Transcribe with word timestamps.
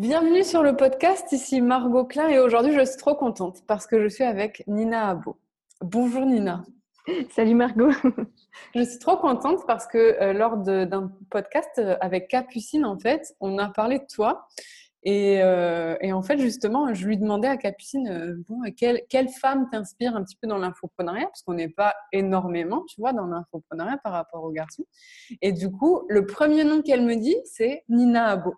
Bienvenue 0.00 0.44
sur 0.44 0.62
le 0.62 0.74
podcast, 0.76 1.30
ici 1.30 1.60
Margot 1.60 2.06
Klein 2.06 2.28
et 2.28 2.38
aujourd'hui 2.38 2.72
je 2.72 2.86
suis 2.86 2.96
trop 2.96 3.14
contente 3.14 3.62
parce 3.66 3.86
que 3.86 4.02
je 4.02 4.08
suis 4.08 4.24
avec 4.24 4.64
Nina 4.66 5.10
Abo. 5.10 5.36
Bonjour 5.82 6.24
Nina. 6.24 6.64
Salut 7.32 7.54
Margot. 7.54 7.90
Je 8.74 8.82
suis 8.82 8.98
trop 8.98 9.18
contente 9.18 9.66
parce 9.66 9.86
que 9.86 9.98
euh, 9.98 10.32
lors 10.32 10.56
d'un 10.56 11.12
podcast 11.28 11.72
euh, 11.76 11.98
avec 12.00 12.28
Capucine, 12.28 12.86
en 12.86 12.98
fait, 12.98 13.34
on 13.40 13.58
a 13.58 13.68
parlé 13.68 13.98
de 13.98 14.06
toi. 14.10 14.48
Et, 15.02 15.42
euh, 15.42 15.96
en 16.10 16.22
fait, 16.22 16.38
justement, 16.38 16.94
je 16.94 17.06
lui 17.06 17.18
demandais 17.18 17.48
à 17.48 17.58
Capucine, 17.58 18.42
bon, 18.48 18.62
quelle, 18.74 19.02
quelle 19.10 19.28
femme 19.28 19.68
t'inspire 19.70 20.16
un 20.16 20.24
petit 20.24 20.36
peu 20.40 20.48
dans 20.48 20.58
l'infoprenariat? 20.58 21.26
Parce 21.26 21.42
qu'on 21.42 21.54
n'est 21.54 21.68
pas 21.68 21.94
énormément, 22.12 22.84
tu 22.88 23.02
vois, 23.02 23.12
dans 23.12 23.26
l'infoprenariat 23.26 23.98
par 23.98 24.12
rapport 24.12 24.44
aux 24.44 24.50
garçons. 24.50 24.86
Et 25.42 25.52
du 25.52 25.70
coup, 25.70 26.06
le 26.08 26.24
premier 26.24 26.64
nom 26.64 26.80
qu'elle 26.80 27.04
me 27.04 27.16
dit, 27.16 27.36
c'est 27.44 27.84
Nina 27.90 28.28
Abo. 28.28 28.54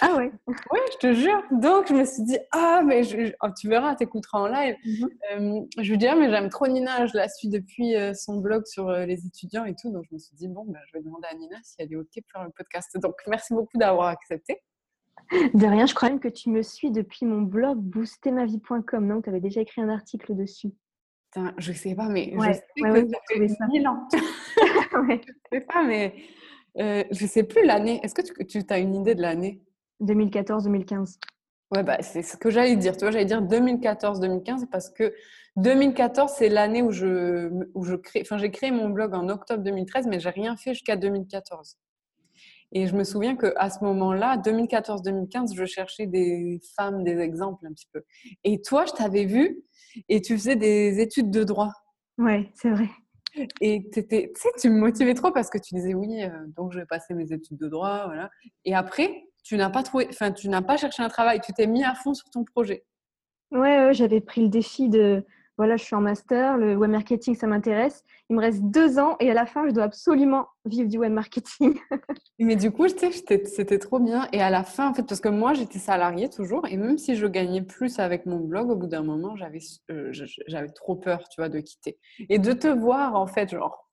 Ah 0.00 0.16
ouais 0.16 0.32
Oui, 0.46 0.78
je 0.92 0.98
te 0.98 1.12
jure. 1.14 1.42
Donc, 1.50 1.88
je 1.88 1.94
me 1.94 2.04
suis 2.04 2.22
dit, 2.22 2.38
ah, 2.52 2.82
mais 2.84 3.02
oh, 3.42 3.48
tu 3.58 3.68
verras, 3.68 3.94
tu 3.96 4.04
écouteras 4.04 4.40
en 4.40 4.46
live. 4.46 4.76
Mhm. 4.84 5.10
Euh, 5.32 5.60
je 5.78 5.90
lui 5.90 5.98
dis, 5.98 6.06
ah, 6.06 6.14
mais 6.14 6.30
j'aime 6.30 6.48
trop 6.48 6.66
Nina, 6.66 7.06
je 7.06 7.16
la 7.16 7.28
suis 7.28 7.48
depuis 7.48 7.96
euh, 7.96 8.14
son 8.14 8.38
blog 8.40 8.66
sur 8.66 8.88
euh, 8.88 9.06
les 9.06 9.26
étudiants 9.26 9.64
et 9.64 9.74
tout. 9.74 9.90
Donc, 9.90 10.04
je 10.08 10.14
me 10.14 10.18
suis 10.18 10.34
dit, 10.36 10.48
bon, 10.48 10.64
ben, 10.66 10.80
je 10.86 10.98
vais 10.98 11.02
demander 11.02 11.28
à 11.30 11.34
Nina 11.34 11.56
si 11.62 11.76
elle 11.78 11.92
est 11.92 11.96
OK 11.96 12.06
pour 12.14 12.32
faire 12.32 12.44
le 12.44 12.50
podcast. 12.50 12.90
Donc, 13.00 13.14
merci 13.26 13.54
beaucoup 13.54 13.78
d'avoir 13.78 14.08
accepté. 14.08 14.60
De 15.32 15.66
rien, 15.66 15.86
je 15.86 15.94
crois 15.94 16.10
même 16.10 16.20
que 16.20 16.28
tu 16.28 16.50
me 16.50 16.62
suis 16.62 16.92
depuis 16.92 17.26
mon 17.26 17.42
blog 17.42 17.78
boostermavie.com, 17.78 19.06
non 19.06 19.22
Tu 19.22 19.28
avais 19.28 19.40
déjà 19.40 19.60
écrit 19.60 19.80
un 19.82 19.88
article 19.88 20.36
dessus. 20.36 20.70
Putain, 21.32 21.52
je 21.58 21.72
sais 21.72 21.96
pas, 21.96 22.08
mais 22.08 22.32
je 22.32 22.52
sais 22.52 22.62
que 22.76 23.08
ça 23.08 23.18
fait 23.26 23.48
ça. 23.48 23.66
mille 23.66 23.88
ans. 23.88 24.06
ouais. 25.08 25.20
Je 25.52 25.58
sais 25.58 25.60
pas, 25.62 25.82
mais 25.82 26.14
je 26.76 27.26
sais 27.26 27.42
plus 27.42 27.64
l'année. 27.64 27.98
Est-ce 28.04 28.14
que 28.14 28.22
tu, 28.22 28.64
tu 28.64 28.72
as 28.72 28.78
une 28.78 28.94
idée 28.94 29.14
de 29.14 29.22
l'année? 29.22 29.65
2014-2015. 30.02 31.18
Ouais, 31.74 31.82
bah, 31.82 31.98
c'est 32.00 32.22
ce 32.22 32.36
que 32.36 32.50
j'allais 32.50 32.76
dire. 32.76 32.96
Tu 32.96 33.00
vois, 33.00 33.10
j'allais 33.10 33.24
dire 33.24 33.42
2014-2015 33.42 34.66
parce 34.70 34.90
que 34.90 35.12
2014, 35.56 36.32
c'est 36.36 36.48
l'année 36.48 36.82
où 36.82 36.90
je, 36.92 37.50
où 37.74 37.84
je 37.84 37.96
crée, 37.96 38.20
enfin, 38.22 38.38
j'ai 38.38 38.50
créé 38.50 38.70
mon 38.70 38.90
blog 38.90 39.14
en 39.14 39.28
octobre 39.28 39.62
2013, 39.62 40.06
mais 40.06 40.20
j'ai 40.20 40.30
rien 40.30 40.56
fait 40.56 40.74
jusqu'à 40.74 40.96
2014. 40.96 41.76
Et 42.72 42.86
je 42.86 42.94
me 42.94 43.04
souviens 43.04 43.36
qu'à 43.36 43.70
ce 43.70 43.82
moment-là, 43.84 44.36
2014-2015, 44.38 45.54
je 45.54 45.64
cherchais 45.64 46.06
des 46.06 46.60
femmes, 46.76 47.04
des 47.04 47.18
exemples 47.18 47.66
un 47.66 47.72
petit 47.72 47.88
peu. 47.92 48.02
Et 48.44 48.60
toi, 48.60 48.84
je 48.86 48.92
t'avais 48.92 49.24
vu 49.24 49.62
et 50.08 50.20
tu 50.20 50.36
faisais 50.36 50.56
des 50.56 51.00
études 51.00 51.30
de 51.30 51.44
droit. 51.44 51.72
Ouais, 52.18 52.50
c'est 52.54 52.70
vrai. 52.70 52.88
Et 53.60 53.88
tu 53.92 54.00
sais, 54.10 54.32
tu 54.58 54.70
me 54.70 54.78
motivais 54.78 55.14
trop 55.14 55.30
parce 55.30 55.50
que 55.50 55.58
tu 55.58 55.74
disais 55.74 55.94
oui, 55.94 56.22
euh, 56.22 56.30
donc 56.56 56.72
je 56.72 56.78
vais 56.78 56.86
passer 56.86 57.14
mes 57.14 57.32
études 57.32 57.58
de 57.58 57.68
droit, 57.68 58.06
voilà. 58.06 58.30
Et 58.64 58.74
après, 58.74 59.24
tu 59.46 59.56
n'as 59.56 59.70
pas 59.70 59.84
trouvé, 59.84 60.08
enfin, 60.10 60.32
tu 60.32 60.48
n'as 60.48 60.62
pas 60.62 60.76
cherché 60.76 61.02
un 61.02 61.08
travail, 61.08 61.40
tu 61.40 61.52
t'es 61.52 61.68
mis 61.68 61.84
à 61.84 61.94
fond 61.94 62.14
sur 62.14 62.28
ton 62.30 62.42
projet. 62.42 62.84
Ouais, 63.52 63.90
j'avais 63.92 64.20
pris 64.20 64.42
le 64.42 64.48
défi 64.48 64.88
de, 64.88 65.24
voilà, 65.56 65.76
je 65.76 65.84
suis 65.84 65.94
en 65.94 66.00
master, 66.00 66.56
le 66.56 66.74
web 66.74 66.90
marketing, 66.90 67.36
ça 67.36 67.46
m'intéresse. 67.46 68.02
Il 68.28 68.34
me 68.34 68.40
reste 68.40 68.60
deux 68.64 68.98
ans 68.98 69.16
et 69.20 69.30
à 69.30 69.34
la 69.34 69.46
fin, 69.46 69.68
je 69.68 69.72
dois 69.72 69.84
absolument 69.84 70.48
vivre 70.64 70.88
du 70.88 70.98
web 70.98 71.12
marketing. 71.12 71.78
Mais 72.40 72.56
du 72.56 72.72
coup, 72.72 72.88
c'était 72.88 73.78
trop 73.78 74.00
bien. 74.00 74.26
Et 74.32 74.42
à 74.42 74.50
la 74.50 74.64
fin, 74.64 74.90
en 74.90 74.94
fait, 74.94 75.04
parce 75.04 75.20
que 75.20 75.28
moi, 75.28 75.54
j'étais 75.54 75.78
salariée 75.78 76.28
toujours, 76.28 76.66
et 76.66 76.76
même 76.76 76.98
si 76.98 77.14
je 77.14 77.26
gagnais 77.28 77.62
plus 77.62 78.00
avec 78.00 78.26
mon 78.26 78.40
blog, 78.40 78.70
au 78.70 78.74
bout 78.74 78.88
d'un 78.88 79.04
moment, 79.04 79.36
j'avais 79.36 79.60
euh, 79.92 80.10
j'avais 80.12 80.70
trop 80.70 80.96
peur, 80.96 81.28
tu 81.28 81.40
vois, 81.40 81.48
de 81.48 81.60
quitter. 81.60 82.00
Et 82.28 82.40
de 82.40 82.52
te 82.52 82.66
voir, 82.66 83.14
en 83.14 83.28
fait, 83.28 83.50
genre, 83.50 83.88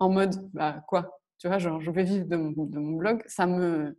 en 0.00 0.10
mode, 0.10 0.34
bah 0.52 0.82
quoi, 0.88 1.20
tu 1.38 1.46
vois, 1.46 1.58
genre, 1.58 1.80
je 1.80 1.92
vais 1.92 2.02
vivre 2.02 2.26
de 2.26 2.36
mon 2.36 2.96
blog, 2.96 3.22
ça 3.26 3.46
me, 3.46 3.96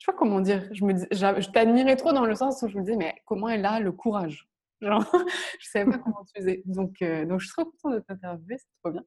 je 0.00 0.06
sais 0.06 0.12
pas 0.12 0.18
comment 0.18 0.40
dire, 0.40 0.66
je, 0.72 0.82
me 0.82 0.94
je 0.96 1.50
t'admirais 1.50 1.96
trop 1.96 2.12
dans 2.12 2.24
le 2.24 2.34
sens 2.34 2.62
où 2.62 2.68
je 2.68 2.76
me 2.78 2.82
disais, 2.82 2.96
mais 2.96 3.14
comment 3.26 3.50
elle 3.50 3.66
a 3.66 3.80
le 3.80 3.92
courage? 3.92 4.48
Genre, 4.80 5.04
je 5.60 5.68
savais 5.68 5.90
pas 5.90 5.98
comment 5.98 6.24
tu 6.24 6.40
faisais. 6.40 6.62
Donc, 6.64 7.02
euh, 7.02 7.26
donc, 7.26 7.40
je 7.40 7.46
suis 7.46 7.52
trop 7.54 7.66
contente 7.66 7.96
de 7.96 7.98
t'interviewer, 8.00 8.56
c'est 8.56 8.66
trop 8.82 8.92
bien. 8.92 9.02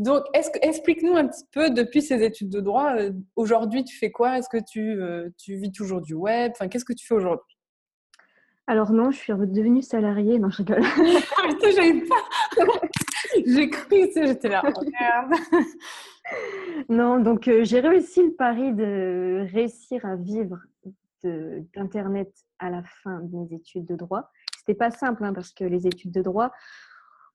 Donc, 0.00 0.24
explique-nous 0.34 1.14
un 1.14 1.28
petit 1.28 1.44
peu, 1.52 1.70
depuis 1.70 2.02
ces 2.02 2.24
études 2.24 2.48
de 2.48 2.60
droit, 2.60 2.96
euh, 2.96 3.12
aujourd'hui, 3.36 3.84
tu 3.84 3.96
fais 3.96 4.10
quoi? 4.10 4.38
Est-ce 4.38 4.48
que 4.48 4.58
tu, 4.60 5.00
euh, 5.00 5.30
tu 5.38 5.54
vis 5.54 5.70
toujours 5.70 6.00
du 6.00 6.14
web? 6.14 6.50
Enfin, 6.56 6.66
qu'est-ce 6.66 6.84
que 6.84 6.92
tu 6.92 7.06
fais 7.06 7.14
aujourd'hui? 7.14 7.56
Alors 8.66 8.92
non, 8.92 9.10
je 9.10 9.18
suis 9.18 9.32
redevenue 9.32 9.82
salariée. 9.82 10.38
Non, 10.38 10.50
je 10.50 10.58
rigole. 10.58 10.82
pas... 12.08 12.64
J'ai 13.46 13.70
cru, 13.70 14.08
tu 14.12 14.26
j'étais 14.26 14.48
là. 14.48 14.62
Oh, 14.64 14.80
non, 16.88 17.20
donc 17.20 17.48
euh, 17.48 17.64
j'ai 17.64 17.80
réussi 17.80 18.22
le 18.22 18.32
pari 18.32 18.72
de 18.72 19.46
réussir 19.52 20.04
à 20.04 20.16
vivre 20.16 20.58
d'Internet 21.22 22.32
à 22.58 22.70
la 22.70 22.82
fin 23.02 23.20
de 23.20 23.36
mes 23.36 23.54
études 23.54 23.86
de 23.86 23.96
droit. 23.96 24.30
C'était 24.58 24.74
pas 24.74 24.90
simple 24.90 25.24
hein, 25.24 25.32
parce 25.32 25.52
que 25.52 25.64
les 25.64 25.86
études 25.86 26.12
de 26.12 26.22
droit, 26.22 26.52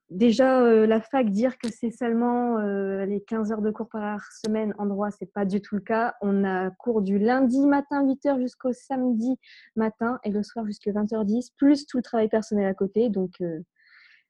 déjà 0.09 0.61
euh, 0.61 0.85
la 0.85 1.01
fac 1.01 1.29
dire 1.29 1.57
que 1.57 1.69
c'est 1.69 1.91
seulement 1.91 2.59
euh, 2.59 3.05
les 3.05 3.21
15 3.21 3.51
heures 3.51 3.61
de 3.61 3.71
cours 3.71 3.89
par 3.89 4.21
semaine 4.31 4.73
en 4.77 4.85
droit, 4.85 5.11
c'est 5.11 5.31
pas 5.31 5.45
du 5.45 5.61
tout 5.61 5.75
le 5.75 5.81
cas. 5.81 6.15
On 6.21 6.43
a 6.43 6.69
cours 6.71 7.01
du 7.01 7.17
lundi 7.17 7.65
matin 7.65 8.05
8h 8.05 8.39
jusqu'au 8.39 8.73
samedi 8.73 9.37
matin 9.75 10.19
et 10.23 10.31
le 10.31 10.43
soir 10.43 10.65
jusqu'à 10.65 10.91
20h10, 10.91 11.51
plus 11.57 11.85
tout 11.85 11.97
le 11.97 12.03
travail 12.03 12.29
personnel 12.29 12.65
à 12.65 12.73
côté. 12.73 13.09
Donc 13.09 13.41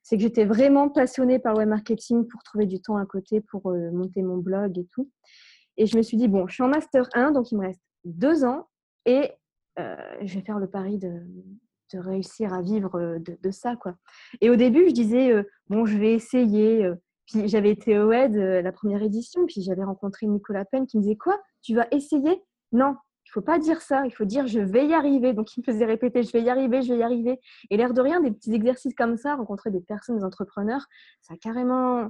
c'est 0.08 0.16
que 0.16 0.24
j'étais 0.24 0.46
vraiment 0.46 0.88
passionnée 0.88 1.38
par 1.38 1.52
le 1.52 1.60
web 1.60 1.68
marketing 1.68 2.26
pour 2.28 2.42
trouver 2.42 2.66
du 2.66 2.80
temps 2.80 2.96
à 2.96 3.06
côté 3.06 3.42
pour 3.42 3.70
euh, 3.72 3.92
monter 3.92 4.22
mon 4.22 4.38
blog 4.38 4.78
et 4.78 4.88
tout. 4.94 5.12
Et 5.76 5.86
je 5.86 5.98
me 5.98 6.02
suis 6.02 6.16
dit, 6.16 6.30
bon, 6.30 6.48
je 6.48 6.54
suis 6.54 6.64
en 6.64 6.70
master 6.70 7.10
1, 7.14 7.32
donc 7.32 7.52
il 7.52 7.58
me 7.58 7.66
reste 7.66 7.82
deux 8.06 8.46
ans 8.46 8.70
et 9.06 9.34
euh, 9.80 9.98
je 10.22 10.36
vais 10.36 10.46
faire 10.46 10.60
le 10.60 10.70
pari 10.70 10.98
de, 10.98 11.20
réussir 11.94 12.54
à 12.54 12.62
vivre 12.62 12.96
euh, 12.96 13.20
de, 13.20 13.52
ça. 13.52 13.76
quoi. 13.76 13.96
Et 14.40 14.50
au 14.50 14.56
début, 14.56 14.88
je 14.88 14.94
disais, 14.94 15.46
bon, 15.68 15.86
je 15.86 15.98
vais 15.98 16.14
essayer. 16.14 16.90
Puis 17.26 17.50
j'avais 17.50 17.72
été 17.72 18.00
au 18.00 18.08
WED 18.08 18.34
la 18.34 18.72
première 18.72 19.04
édition, 19.04 19.46
puis 19.46 19.62
j'avais 19.62 19.84
rencontré 19.84 20.26
Nicolas 20.26 20.64
Penn 20.64 20.88
qui 20.88 20.98
me 20.98 21.02
disait, 21.02 21.18
quoi? 21.18 21.38
Tu 21.62 21.76
vas 21.76 21.86
essayer? 21.92 22.42
Non, 22.72 22.96
il 23.28 23.32
faut 23.32 23.42
pas 23.42 23.60
dire 23.60 23.82
ça, 23.82 24.06
il 24.06 24.12
faut 24.12 24.24
dire 24.24 24.48
je 24.48 24.60
vais 24.60 24.88
y 24.88 24.94
arriver. 24.94 25.34
Donc, 25.34 25.56
il 25.58 25.60
me 25.60 25.66
faisait 25.66 25.86
répéter 25.86 26.24
je 26.24 26.32
vais 26.32 26.42
y 26.42 26.50
arriver, 26.50 26.82
je 26.82 26.94
vais 26.94 27.00
y 27.00 27.04
arriver. 27.04 27.40
Et 27.70 27.76
l'air 27.76 27.94
de 27.94 28.02
rien, 28.02 28.22
des 28.22 28.32
petits 28.32 28.54
exercices 28.54 28.96
comme 28.96 29.18
ça, 29.18 29.36
rencontrer 29.36 29.70
des 29.70 29.82
personnes, 29.82 30.18
des 30.18 30.24
entrepreneurs, 30.24 30.86
ça 31.22 31.34
a 31.34 31.38
carrément 31.38 32.10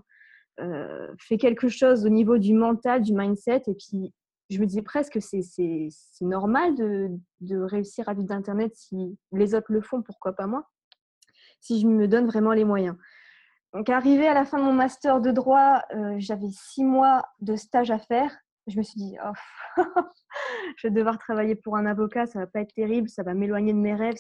euh, 0.60 1.08
fait 1.18 1.38
quelque 1.38 1.70
chose 1.70 2.06
au 2.06 2.10
niveau 2.10 2.38
du 2.38 2.54
mental, 2.54 3.02
du 3.02 3.14
mindset. 3.14 3.64
Et 3.66 3.74
puis, 3.74 4.14
je 4.52 4.60
me 4.60 4.68
disais 4.68 4.84
presque 4.84 5.14
que 5.14 5.20
c'est 5.20 5.90
normal 6.22 6.76
de, 6.76 7.10
de, 7.42 7.58
réussir 7.58 8.08
à 8.10 8.14
vivre 8.14 8.28
d'Internet 8.28 8.74
si 8.76 9.18
les 9.32 9.56
autres 9.56 9.74
le 9.74 9.82
font, 9.82 10.04
pourquoi 10.04 10.34
pas 10.34 10.46
moi, 10.46 10.70
si 11.60 11.82
je 11.82 11.88
me 11.88 12.08
donne 12.08 12.28
vraiment 12.28 12.54
les 12.54 12.64
moyens. 12.64 12.96
Donc, 13.74 13.90
arrivé 13.90 14.28
à 14.28 14.36
la 14.36 14.46
fin 14.46 14.60
de 14.60 14.64
mon 14.64 14.74
master 14.74 15.20
de 15.20 15.32
droit, 15.32 15.82
euh, 15.96 16.16
j'avais 16.20 16.52
six 16.52 16.84
mois 16.84 17.24
de 17.42 17.56
stage 17.56 17.90
à 17.90 17.98
faire 17.98 18.32
je 18.68 18.78
me 18.78 18.84
suis 18.84 19.00
dit, 19.00 19.16
oh, 19.26 19.82
je 20.78 20.88
vais 20.88 20.94
devoir 20.94 21.18
travailler 21.18 21.56
pour 21.56 21.78
un 21.78 21.86
avocat, 21.86 22.26
ça 22.26 22.40
va 22.40 22.48
pas 22.48 22.62
être 22.62 22.74
terrible, 22.74 23.10
ça 23.10 23.24
va 23.24 23.34
m'éloigner 23.34 23.74
de 23.74 23.80
mes 23.80 23.96
rêves. 23.96 24.16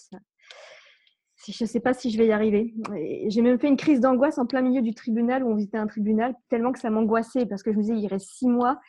Je 1.47 1.63
ne 1.63 1.67
sais 1.67 1.79
pas 1.79 1.93
si 1.93 2.09
je 2.09 2.17
vais 2.17 2.27
y 2.27 2.31
arriver. 2.31 2.73
J'ai 3.27 3.41
même 3.41 3.59
fait 3.59 3.67
une 3.67 3.77
crise 3.77 3.99
d'angoisse 3.99 4.37
en 4.37 4.45
plein 4.45 4.61
milieu 4.61 4.81
du 4.81 4.93
tribunal 4.93 5.43
où 5.43 5.51
on 5.51 5.55
visitait 5.55 5.77
un 5.77 5.87
tribunal, 5.87 6.33
tellement 6.49 6.71
que 6.71 6.79
ça 6.79 6.89
m'angoissait 6.89 7.45
parce 7.45 7.63
que 7.63 7.71
je 7.71 7.77
me 7.77 7.83
disais, 7.83 7.97
il 7.97 8.07
reste 8.07 8.29
six 8.29 8.47
mois, 8.47 8.79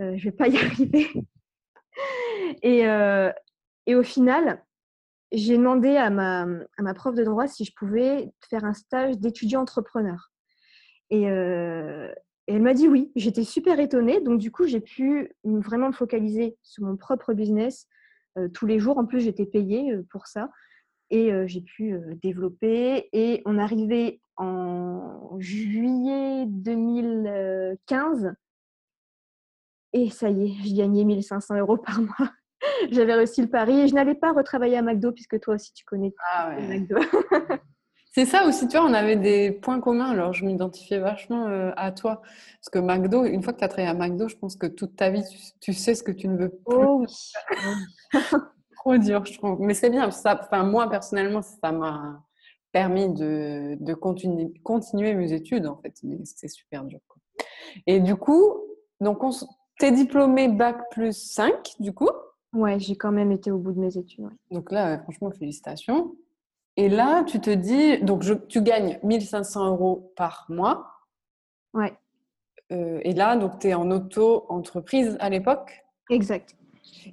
euh, 0.00 0.16
je 0.16 0.26
ne 0.26 0.30
vais 0.30 0.36
pas 0.36 0.48
y 0.48 0.56
arriver. 0.64 1.08
et, 2.62 2.86
euh, 2.86 3.32
et 3.86 3.94
au 3.94 4.02
final, 4.02 4.62
j'ai 5.32 5.56
demandé 5.56 5.96
à 5.96 6.10
ma, 6.10 6.42
à 6.42 6.82
ma 6.82 6.94
prof 6.94 7.14
de 7.14 7.24
droit 7.24 7.48
si 7.48 7.64
je 7.64 7.72
pouvais 7.74 8.30
faire 8.48 8.64
un 8.64 8.74
stage 8.74 9.18
d'étudiant 9.18 9.62
entrepreneur. 9.62 10.30
Et, 11.10 11.28
euh, 11.28 12.12
et 12.48 12.54
elle 12.54 12.62
m'a 12.62 12.74
dit 12.74 12.88
oui. 12.88 13.12
J'étais 13.14 13.44
super 13.44 13.78
étonnée. 13.78 14.20
Donc, 14.20 14.38
du 14.38 14.50
coup, 14.50 14.66
j'ai 14.66 14.80
pu 14.80 15.32
vraiment 15.44 15.88
me 15.88 15.92
focaliser 15.92 16.56
sur 16.62 16.84
mon 16.84 16.96
propre 16.96 17.34
business 17.34 17.86
euh, 18.38 18.48
tous 18.48 18.66
les 18.66 18.78
jours. 18.78 18.98
En 18.98 19.06
plus, 19.06 19.20
j'étais 19.20 19.46
payée 19.46 19.92
euh, 19.92 20.02
pour 20.10 20.26
ça. 20.26 20.50
Et 21.10 21.32
euh, 21.32 21.46
j'ai 21.46 21.60
pu 21.60 21.94
développer. 22.22 23.08
Et 23.12 23.42
on 23.46 23.58
arrivait 23.58 24.20
en 24.36 25.36
juillet 25.38 26.46
2015. 26.46 28.34
Et 29.94 30.08
ça 30.10 30.30
y 30.30 30.46
est, 30.46 30.54
je 30.66 30.74
gagnais 30.74 31.04
1500 31.04 31.58
euros 31.58 31.76
par 31.76 32.00
mois. 32.00 32.32
J'avais 32.90 33.14
réussi 33.14 33.42
le 33.42 33.48
pari 33.48 33.80
et 33.80 33.88
je 33.88 33.94
n'allais 33.94 34.14
pas 34.14 34.32
retravailler 34.32 34.78
à 34.78 34.82
McDo 34.82 35.12
puisque 35.12 35.38
toi 35.40 35.54
aussi 35.56 35.72
tu 35.74 35.84
connais 35.84 36.14
ah 36.32 36.56
McDo. 36.60 36.96
C'est 38.14 38.26
ça 38.26 38.46
aussi, 38.46 38.68
tu 38.68 38.76
vois, 38.76 38.86
on 38.86 38.92
avait 38.92 39.16
des 39.16 39.50
points 39.50 39.80
communs, 39.80 40.10
alors 40.10 40.34
je 40.34 40.44
m'identifiais 40.44 40.98
vachement 40.98 41.46
euh, 41.46 41.70
à 41.76 41.92
toi. 41.92 42.20
Parce 42.60 42.68
que 42.70 42.78
McDo, 42.78 43.24
une 43.24 43.42
fois 43.42 43.54
que 43.54 43.58
tu 43.58 43.64
as 43.64 43.68
travaillé 43.68 43.88
à 43.88 43.94
McDo, 43.94 44.28
je 44.28 44.36
pense 44.36 44.54
que 44.54 44.66
toute 44.66 44.96
ta 44.96 45.08
vie, 45.08 45.24
tu, 45.60 45.72
sais 45.72 45.94
ce 45.94 46.02
que 46.02 46.12
tu 46.12 46.28
ne 46.28 46.36
veux 46.36 46.50
plus. 46.50 46.60
Oh 46.66 47.06
oui. 47.06 47.32
Trop 48.76 48.98
dur, 48.98 49.24
je 49.24 49.38
trouve. 49.38 49.60
Mais 49.60 49.72
c'est 49.72 49.88
bien, 49.88 50.10
ça, 50.10 50.38
enfin, 50.42 50.62
moi 50.62 50.90
personnellement, 50.90 51.40
ça 51.40 51.72
m'a 51.72 52.22
permis 52.70 53.08
de, 53.14 53.76
de 53.80 53.94
continuer, 53.94 54.52
continuer, 54.62 55.14
mes 55.14 55.32
études, 55.32 55.66
en 55.66 55.76
fait. 55.76 55.94
Mais 56.02 56.18
c'est 56.24 56.48
super 56.48 56.84
dur. 56.84 57.00
Et 57.86 58.00
du 58.00 58.14
coup, 58.16 58.56
donc 59.00 59.24
on, 59.24 59.30
t'es 59.78 59.90
diplômé 59.90 60.48
Bac 60.48 60.76
plus 60.90 61.16
5, 61.16 61.76
du 61.80 61.94
coup? 61.94 62.10
Ouais, 62.52 62.78
j'ai 62.78 62.96
quand 62.96 63.12
même 63.12 63.32
été 63.32 63.50
au 63.50 63.58
bout 63.58 63.72
de 63.72 63.80
mes 63.80 63.96
études. 63.96 64.28
Donc 64.50 64.70
là, 64.70 64.98
franchement, 64.98 65.30
félicitations. 65.30 66.14
Et 66.76 66.88
là, 66.88 67.22
tu 67.24 67.40
te 67.40 67.50
dis, 67.50 67.98
donc 67.98 68.24
tu 68.48 68.62
gagnes 68.62 68.98
1500 69.02 69.66
euros 69.66 70.12
par 70.16 70.46
mois. 70.48 70.86
Ouais. 71.74 71.94
Euh, 72.72 73.00
et 73.02 73.12
là, 73.12 73.36
donc 73.36 73.58
tu 73.58 73.68
es 73.68 73.74
en 73.74 73.90
auto-entreprise 73.90 75.16
à 75.20 75.28
l'époque. 75.28 75.84
Exact. 76.10 76.56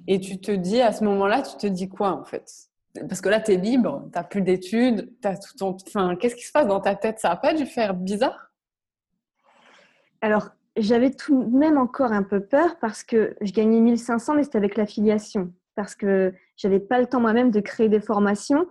Et 0.06 0.20
tu 0.20 0.40
te 0.40 0.50
dis, 0.50 0.80
à 0.80 0.92
ce 0.92 1.04
moment-là, 1.04 1.42
tu 1.42 1.56
te 1.56 1.66
dis 1.66 1.88
quoi 1.88 2.12
en 2.12 2.24
fait? 2.24 2.70
Parce 3.08 3.20
que 3.20 3.28
là, 3.28 3.40
tu 3.40 3.52
es 3.52 3.56
libre, 3.56 4.02
tu 4.12 4.18
n'as 4.18 4.24
plus 4.24 4.42
d'études, 4.42 5.12
tu 5.20 5.28
as 5.28 5.36
tout 5.36 5.56
ton. 5.56 5.76
Enfin, 5.86 6.16
qu'est-ce 6.16 6.34
qui 6.34 6.44
se 6.44 6.52
passe 6.52 6.66
dans 6.66 6.80
ta 6.80 6.94
tête? 6.94 7.20
Ça 7.20 7.28
n'a 7.28 7.36
pas 7.36 7.54
dû 7.54 7.66
faire 7.66 7.94
bizarre? 7.94 8.52
Alors, 10.22 10.48
j'avais 10.76 11.10
tout 11.10 11.44
de 11.44 11.56
même 11.56 11.78
encore 11.78 12.12
un 12.12 12.22
peu 12.22 12.40
peur 12.40 12.76
parce 12.80 13.04
que 13.04 13.36
je 13.40 13.52
gagnais 13.52 13.80
1500, 13.80 14.34
mais 14.34 14.44
c'était 14.44 14.58
avec 14.58 14.76
l'affiliation. 14.76 15.52
Parce 15.76 15.94
que 15.94 16.34
j'avais 16.56 16.80
pas 16.80 17.00
le 17.00 17.06
temps 17.06 17.20
moi-même 17.20 17.50
de 17.50 17.60
créer 17.60 17.88
des 17.88 18.00
formations. 18.00 18.66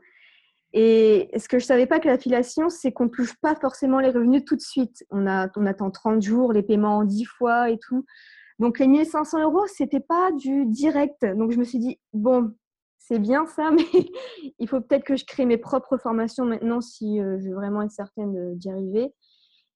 Et 0.73 1.29
ce 1.37 1.47
que 1.47 1.57
je 1.57 1.65
savais 1.65 1.87
pas 1.87 1.99
que 1.99 2.07
l'affiliation, 2.07 2.69
c'est 2.69 2.91
qu'on 2.91 3.05
ne 3.05 3.09
touche 3.09 3.35
pas 3.41 3.55
forcément 3.55 3.99
les 3.99 4.09
revenus 4.09 4.45
tout 4.45 4.55
de 4.55 4.61
suite. 4.61 5.03
On, 5.09 5.25
attend 5.25 5.89
30 5.89 6.21
jours, 6.21 6.53
les 6.53 6.61
paiements 6.61 6.97
en 6.97 7.03
10 7.03 7.25
fois 7.25 7.69
et 7.69 7.79
tout. 7.79 8.05
Donc 8.59 8.77
les 8.77 8.87
1500 8.87 9.41
euros, 9.41 9.65
c'était 9.67 9.99
pas 9.99 10.31
du 10.33 10.65
direct. 10.67 11.25
Donc 11.25 11.51
je 11.51 11.57
me 11.57 11.63
suis 11.63 11.79
dit, 11.79 11.99
bon, 12.13 12.53
c'est 12.99 13.19
bien 13.19 13.47
ça, 13.47 13.71
mais 13.75 13.83
il 14.59 14.67
faut 14.67 14.81
peut-être 14.81 15.05
que 15.05 15.15
je 15.15 15.25
crée 15.25 15.45
mes 15.45 15.57
propres 15.57 15.97
formations 15.97 16.45
maintenant 16.45 16.81
si 16.81 17.19
euh, 17.19 17.39
je 17.39 17.49
veux 17.49 17.55
vraiment 17.55 17.81
être 17.81 17.91
certaine 17.91 18.55
d'y 18.55 18.69
arriver. 18.69 19.11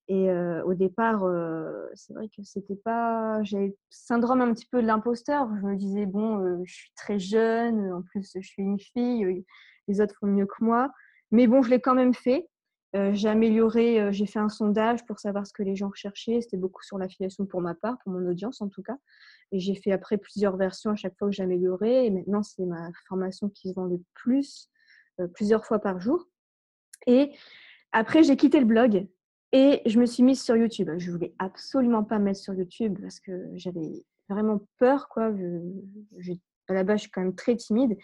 Et 0.10 0.30
euh, 0.30 0.62
au 0.66 0.74
départ, 0.74 1.24
euh, 1.24 1.88
c'est 1.96 2.14
vrai 2.14 2.28
que 2.28 2.44
c'était 2.44 2.76
pas. 2.76 3.42
J'avais 3.44 3.76
syndrome 3.90 4.42
un 4.42 4.54
petit 4.54 4.68
peu 4.70 4.82
de 4.82 4.86
l'imposteur. 4.86 5.48
Je 5.62 5.66
me 5.66 5.76
disais, 5.76 6.06
bon, 6.06 6.62
je 6.66 6.72
suis 6.72 6.92
très 6.96 7.18
jeune, 7.18 7.94
en 7.94 8.02
plus, 8.04 8.30
je 8.36 8.46
suis 8.46 8.62
une 8.62 8.80
fille 8.80 9.46
les 9.88 10.02
autres 10.02 10.16
font 10.20 10.28
mieux 10.28 10.46
que 10.46 10.64
moi. 10.64 10.92
Mais 11.32 11.48
bon, 11.48 11.62
je 11.62 11.70
l'ai 11.70 11.82
quand 11.82 11.96
même 11.96 12.14
fait. 12.14 12.48
Euh, 12.96 13.12
j'ai 13.14 13.28
amélioré, 13.28 14.00
euh, 14.00 14.12
j'ai 14.12 14.28
fait 14.28 14.38
un 14.38 14.50
sondage 14.50 15.04
pour 15.06 15.20
savoir 15.20 15.48
ce 15.48 15.54
que 15.54 15.64
les 15.64 15.76
gens 15.76 15.90
recherchaient. 15.90 16.42
C'était 16.42 16.58
beaucoup 16.58 16.84
sur 16.84 17.00
l'affiliation 17.00 17.46
pour 17.48 17.60
ma 17.60 17.74
part, 17.74 17.98
pour 18.04 18.14
mon 18.14 18.28
audience 18.30 18.62
en 18.62 18.70
tout 18.70 18.84
cas. 18.84 18.98
Et 19.52 19.60
j'ai 19.60 19.74
fait 19.76 19.92
après 19.92 20.18
plusieurs 20.18 20.58
versions 20.58 20.92
à 20.92 20.96
chaque 20.96 21.18
fois 21.18 21.28
que 21.28 21.36
j'améliorais. 21.36 22.06
Et 22.06 22.12
maintenant, 22.12 22.44
c'est 22.44 22.66
ma 22.66 22.92
formation 23.08 23.50
qui 23.50 23.70
se 23.70 23.74
vend 23.74 23.86
le 23.86 24.00
plus, 24.14 24.70
euh, 25.20 25.28
plusieurs 25.28 25.66
fois 25.66 25.80
par 25.80 26.00
jour. 26.00 26.28
Et 27.08 27.32
après, 27.94 28.22
j'ai 28.22 28.38
quitté 28.38 28.60
le 28.60 28.66
blog 28.66 29.08
et 29.52 29.82
je 29.88 30.00
me 30.00 30.06
suis 30.06 30.22
mise 30.22 30.44
sur 30.44 30.56
YouTube. 30.56 30.92
Je 30.98 31.12
voulais 31.12 31.34
absolument 31.40 32.04
pas 32.04 32.20
me 32.20 32.26
mettre 32.26 32.40
sur 32.40 32.54
YouTube 32.54 33.00
parce 33.02 33.20
que 33.20 33.50
j'avais 33.56 34.06
vraiment 34.30 34.68
peur. 34.78 35.10
Quoi. 35.10 35.32
à 36.68 36.74
la 36.74 36.84
base, 36.84 36.98
je 36.98 37.02
suis 37.02 37.12
quand 37.12 37.22
même 37.22 37.36
très 37.36 37.56
timide. 37.56 37.98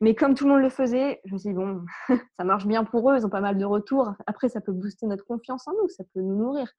Mais 0.00 0.14
comme 0.14 0.34
tout 0.34 0.44
le 0.44 0.50
monde 0.52 0.62
le 0.62 0.68
faisait, 0.68 1.20
je 1.24 1.32
me 1.32 1.38
suis 1.38 1.50
dit, 1.50 1.54
bon, 1.54 1.84
ça 2.38 2.44
marche 2.44 2.66
bien 2.66 2.84
pour 2.84 3.10
eux, 3.10 3.16
ils 3.16 3.24
ont 3.24 3.30
pas 3.30 3.40
mal 3.40 3.56
de 3.56 3.64
retours. 3.64 4.12
Après, 4.26 4.48
ça 4.48 4.60
peut 4.60 4.72
booster 4.72 5.06
notre 5.06 5.24
confiance 5.24 5.66
en 5.66 5.72
nous, 5.72 5.88
ça 5.88 6.04
peut 6.12 6.20
nous 6.20 6.36
nourrir. 6.36 6.70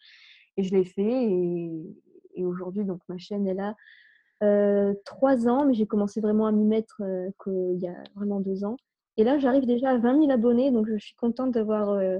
Et 0.56 0.64
je 0.64 0.74
l'ai 0.74 0.86
fait. 0.86 1.25
Et, 1.25 2.46
aujourd'hui, 2.46 2.86
donc 2.86 3.02
ma 3.10 3.18
chaîne 3.18 3.48
est 3.48 3.56
là. 3.56 3.75
Euh, 4.44 4.94
trois 5.06 5.48
ans, 5.48 5.66
mais 5.66 5.74
j'ai 5.74 5.88
commencé 5.88 6.22
vraiment 6.22 6.46
à 6.46 6.52
m'y 6.52 6.66
mettre 6.66 7.02
euh, 7.02 7.31
il 7.74 7.80
y 7.80 7.88
a 7.88 7.96
vraiment 8.16 8.40
deux 8.40 8.64
ans. 8.64 8.78
Et 9.18 9.24
là, 9.24 9.40
j'arrive 9.40 9.66
déjà 9.66 9.90
à 9.90 9.98
20 9.98 10.19
000 10.19 10.31
abonnés, 10.31 10.69
donc 10.69 10.88
je 10.88 10.98
suis 10.98 11.16
contente 11.16 11.52
d'avoir 11.52 11.90
euh, 11.90 12.19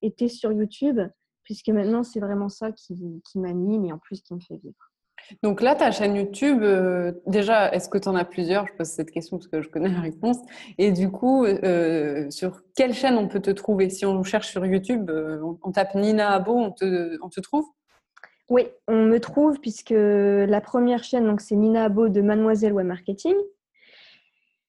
été 0.00 0.28
sur 0.28 0.50
YouTube, 0.50 0.98
puisque 1.44 1.68
maintenant, 1.68 2.02
c'est 2.02 2.20
vraiment 2.20 2.48
ça 2.48 2.72
qui 2.72 2.96
m'anime 3.34 3.84
et 3.84 3.92
en 3.92 3.98
plus 3.98 4.22
qui 4.22 4.32
me 4.32 4.40
fait 4.40 4.56
vivre. 4.56 4.89
Donc 5.42 5.60
là, 5.60 5.74
ta 5.74 5.90
chaîne 5.90 6.16
YouTube, 6.16 6.62
euh, 6.62 7.12
déjà, 7.26 7.72
est-ce 7.72 7.88
que 7.88 7.98
tu 7.98 8.08
en 8.08 8.14
as 8.14 8.24
plusieurs? 8.24 8.66
Je 8.66 8.72
pose 8.74 8.86
cette 8.88 9.10
question 9.10 9.38
parce 9.38 9.48
que 9.48 9.62
je 9.62 9.68
connais 9.68 9.88
la 9.88 10.00
réponse. 10.00 10.38
Et 10.78 10.92
du 10.92 11.10
coup, 11.10 11.44
euh, 11.44 12.30
sur 12.30 12.62
quelle 12.74 12.94
chaîne 12.94 13.16
on 13.16 13.28
peut 13.28 13.40
te 13.40 13.50
trouver? 13.50 13.90
Si 13.90 14.04
on 14.04 14.22
cherche 14.22 14.48
sur 14.48 14.64
YouTube, 14.66 15.10
euh, 15.10 15.40
on, 15.62 15.72
tape 15.72 15.94
Nina 15.94 16.32
Abo, 16.32 16.54
on 16.54 16.70
te, 16.70 17.40
trouve? 17.40 17.66
Oui, 18.48 18.66
on 18.88 19.04
me 19.04 19.18
trouve 19.18 19.60
puisque 19.60 19.94
la 19.94 20.60
première 20.60 21.04
chaîne, 21.04 21.26
donc 21.26 21.40
c'est 21.40 21.54
Nina 21.54 21.84
Abo 21.84 22.08
de 22.08 22.20
Mademoiselle 22.20 22.72
Web 22.72 22.86
Marketing. 22.86 23.36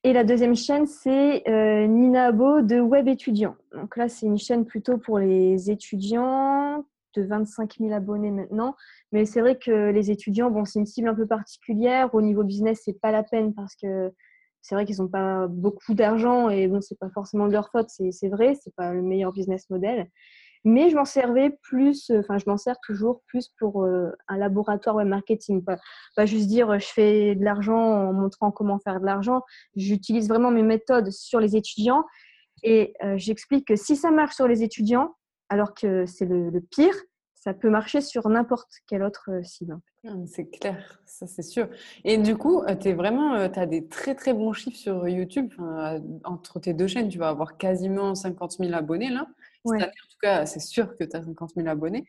Et 0.04 0.14
la 0.14 0.24
deuxième 0.24 0.56
chaîne, 0.56 0.88
c'est 0.88 1.44
Nina 1.48 2.28
Abo 2.28 2.62
de 2.62 2.80
Web 2.80 3.08
Étudiant. 3.08 3.56
Donc 3.74 3.98
là, 3.98 4.10
c'est 4.10 4.26
une 4.26 4.38
chaîne 4.38 4.66
plutôt 4.66 4.98
pour 4.98 5.20
les 5.20 5.70
étudiants 5.70 6.84
de 7.16 7.24
25 7.24 7.78
000 7.80 7.94
abonnés 7.94 8.32
maintenant. 8.32 8.76
Mais 9.12 9.26
c'est 9.26 9.42
vrai 9.42 9.58
que 9.58 9.92
les 9.92 10.12
étudiants, 10.12 10.52
bon, 10.52 10.66
c'est 10.66 10.80
une 10.80 10.86
cible 10.86 11.10
un 11.10 11.16
peu 11.16 11.28
particulière. 11.28 12.14
Au 12.14 12.22
niveau 12.22 12.44
business, 12.44 12.82
c'est 12.86 13.00
pas 13.00 13.12
la 13.12 13.24
peine 13.24 13.54
parce 13.54 13.76
que 13.76 14.12
c'est 14.62 14.76
vrai 14.76 14.86
qu'ils 14.86 14.98
n'ont 14.98 15.08
pas 15.08 15.48
beaucoup 15.48 15.94
d'argent 15.94 16.50
et 16.50 16.68
bon, 16.68 16.82
c'est 16.82 16.98
pas 17.00 17.10
forcément 17.10 17.48
de 17.48 17.54
leur 17.54 17.70
faute, 17.70 17.90
c'est 17.90 18.30
vrai, 18.30 18.56
c'est 18.62 18.74
pas 18.76 18.94
le 18.94 19.02
meilleur 19.02 19.32
business 19.34 19.70
model. 19.70 20.08
Mais 20.64 20.92
je 20.92 20.96
m'en 20.96 21.06
servais 21.06 21.58
plus, 21.64 22.12
enfin, 22.12 22.38
je 22.38 22.44
m'en 22.46 22.58
sers 22.58 22.80
toujours 22.82 23.24
plus 23.26 23.50
pour 23.58 23.84
euh, 23.84 24.12
un 24.28 24.38
laboratoire 24.38 24.96
web 24.96 25.08
marketing. 25.08 25.64
Pas, 25.64 26.26
juste 26.28 26.48
dire 26.48 26.80
je 26.80 26.86
fais 26.86 27.34
de 27.34 27.44
l'argent 27.44 27.80
en 27.80 28.14
montrant 28.14 28.52
comment 28.52 28.78
faire 28.78 29.00
de 29.00 29.06
l'argent. 29.06 29.42
J'utilise 29.76 30.28
vraiment 30.28 30.52
mes 30.52 30.62
méthodes 30.62 31.10
sur 31.10 31.40
les 31.40 31.56
étudiants 31.56 32.04
et 32.62 32.94
euh, 33.04 33.18
j'explique 33.18 33.68
que 33.68 33.76
si 33.76 33.96
ça 33.96 34.12
marche 34.12 34.36
sur 34.36 34.48
les 34.48 34.62
étudiants, 34.62 35.16
alors 35.52 35.74
que 35.74 36.06
c'est 36.06 36.26
le, 36.26 36.62
pire, 36.62 36.96
ça 37.36 37.54
peut 37.54 37.70
marcher 37.70 38.00
sur 38.00 38.30
n'importe 38.30 38.72
quelle 38.88 39.04
autre 39.04 39.30
euh, 39.32 39.44
cible. 39.44 39.78
Ah, 40.08 40.14
c'est 40.26 40.50
clair, 40.50 41.02
ça 41.06 41.28
c'est 41.28 41.42
sûr. 41.42 41.68
Et 42.06 42.18
du 42.18 42.38
coup, 42.38 42.64
euh, 42.64 42.76
tu 42.76 42.94
vraiment, 42.94 43.36
euh, 43.36 43.50
as 43.54 43.66
des 43.66 43.86
très 43.90 44.16
très 44.16 44.34
bons 44.34 44.54
chiffres 44.54 44.78
sur 44.78 45.10
YouTube. 45.10 45.52
entre 46.24 46.62
tes 46.62 46.74
deux 46.74 46.88
chaînes, 46.88 47.10
tu 47.10 47.18
vas 47.18 47.28
avoir 47.28 47.58
quasiment 47.58 48.16
50 48.16 48.60
000 48.60 48.74
abonnés 48.74 49.10
là. 49.10 49.28
en 49.66 49.78
tout 49.78 50.18
cas, 50.22 50.46
c'est 50.46 50.62
sûr 50.62 50.96
que 50.98 51.04
tu 51.04 51.18
as 51.18 51.22
50 51.22 51.52
000 51.58 51.68
abonnés. 51.68 52.06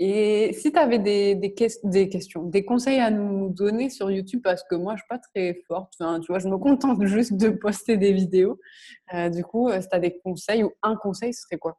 Et 0.00 0.52
si 0.54 0.72
tu 0.72 0.78
avais 0.78 0.98
des, 0.98 1.36
des, 1.36 2.08
questions, 2.08 2.42
des 2.42 2.64
conseils 2.64 2.98
à 2.98 3.12
nous 3.12 3.50
donner 3.50 3.88
sur 3.88 4.10
YouTube, 4.10 4.40
parce 4.42 4.64
que 4.64 4.74
moi, 4.74 4.94
je 4.96 4.96
ne 4.96 4.98
suis 5.02 5.08
pas 5.08 5.18
très 5.18 5.62
forte, 5.68 5.92
tu 5.96 6.26
vois, 6.28 6.40
je 6.40 6.48
me 6.48 6.58
contente 6.58 7.00
juste 7.04 7.34
de 7.34 7.50
poster 7.50 7.96
des 7.96 8.12
vidéos. 8.12 8.58
du 9.30 9.44
coup, 9.44 9.70
si 9.70 9.88
tu 9.88 9.94
as 9.94 10.00
des 10.00 10.18
conseils 10.24 10.64
ou 10.64 10.72
un 10.82 10.96
conseil, 10.96 11.32
ce 11.32 11.42
serait 11.42 11.58
quoi? 11.58 11.78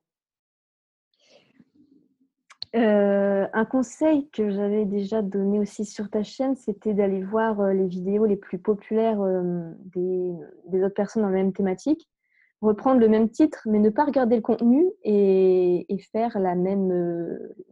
Euh, 2.74 3.48
un 3.52 3.66
conseil 3.66 4.30
que 4.30 4.50
j'avais 4.50 4.86
déjà 4.86 5.22
donné 5.22 5.60
aussi 5.60 5.84
sur 5.84 6.10
ta 6.10 6.24
chaîne, 6.24 6.56
c'était 6.56 6.94
d'aller 6.94 7.22
voir 7.22 7.60
euh, 7.60 7.74
les 7.74 7.86
vidéos 7.86 8.26
les 8.26 8.38
plus 8.38 8.60
populaires 8.60 9.22
euh, 9.22 9.70
des, 9.94 10.82
autres 10.82 10.96
personnes 10.96 11.24
dans 11.24 11.30
la 11.30 11.36
même 11.36 11.52
thématique, 11.52 12.08
reprendre 12.62 13.02
le 13.02 13.10
même 13.10 13.30
titre, 13.30 13.60
mais 13.66 13.80
ne 13.80 13.90
pas 13.90 14.06
regarder 14.06 14.38
le 14.38 14.42
contenu 14.42 14.86
et, 15.04 15.86
faire 16.14 16.40
la 16.40 16.56
même, 16.56 16.90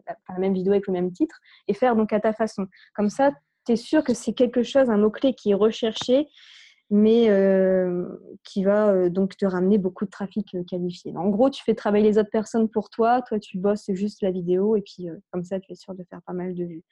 la, 0.06 0.38
même 0.38 0.54
vidéo 0.54 0.74
avec 0.74 0.88
le 0.88 0.94
même 0.94 1.12
titre 1.12 1.40
et 1.68 1.74
faire 1.74 1.96
donc 1.96 2.12
à 2.12 2.20
ta 2.20 2.34
façon. 2.34 2.68
Comme 2.94 3.10
ça, 3.10 3.32
tu 3.66 3.74
es 3.74 3.76
sûr 3.78 4.04
que 4.04 4.14
c'est 4.14 4.34
quelque 4.34 4.64
chose, 4.64 4.90
un 4.90 4.98
mot-clé 4.98 5.34
qui 5.34 5.52
est 5.52 5.56
recherché 5.56 6.28
mais 6.90 7.30
euh, 7.30 8.38
qui 8.44 8.64
va 8.64 8.90
euh, 8.90 9.10
donc 9.10 9.38
te 9.38 9.46
ramener 9.46 9.78
beaucoup 9.78 10.06
de 10.06 10.10
trafic 10.10 10.56
euh, 10.56 10.64
qualifié. 10.64 11.16
En 11.16 11.30
gros, 11.30 11.50
tu 11.50 11.64
fais 11.64 11.76
travailler 11.76 12.04
les 12.04 12.18
autres 12.18 12.32
personnes 12.32 12.70
pour 12.70 12.90
toi, 12.90 13.22
toi 13.22 13.40
tu 13.40 13.58
bosses 13.58 13.92
juste 13.94 14.22
la 14.22 14.32
vidéo 14.32 14.76
et 14.76 14.82
puis 14.82 15.08
comme 15.32 15.44
ça 15.44 15.60
tu 15.60 15.72
es 15.72 15.76
sûr 15.76 15.94
de 15.94 16.04
faire 16.04 16.22
pas 16.24 16.34
mal 16.34 16.54
de 16.54 16.64
vues. 16.64 16.84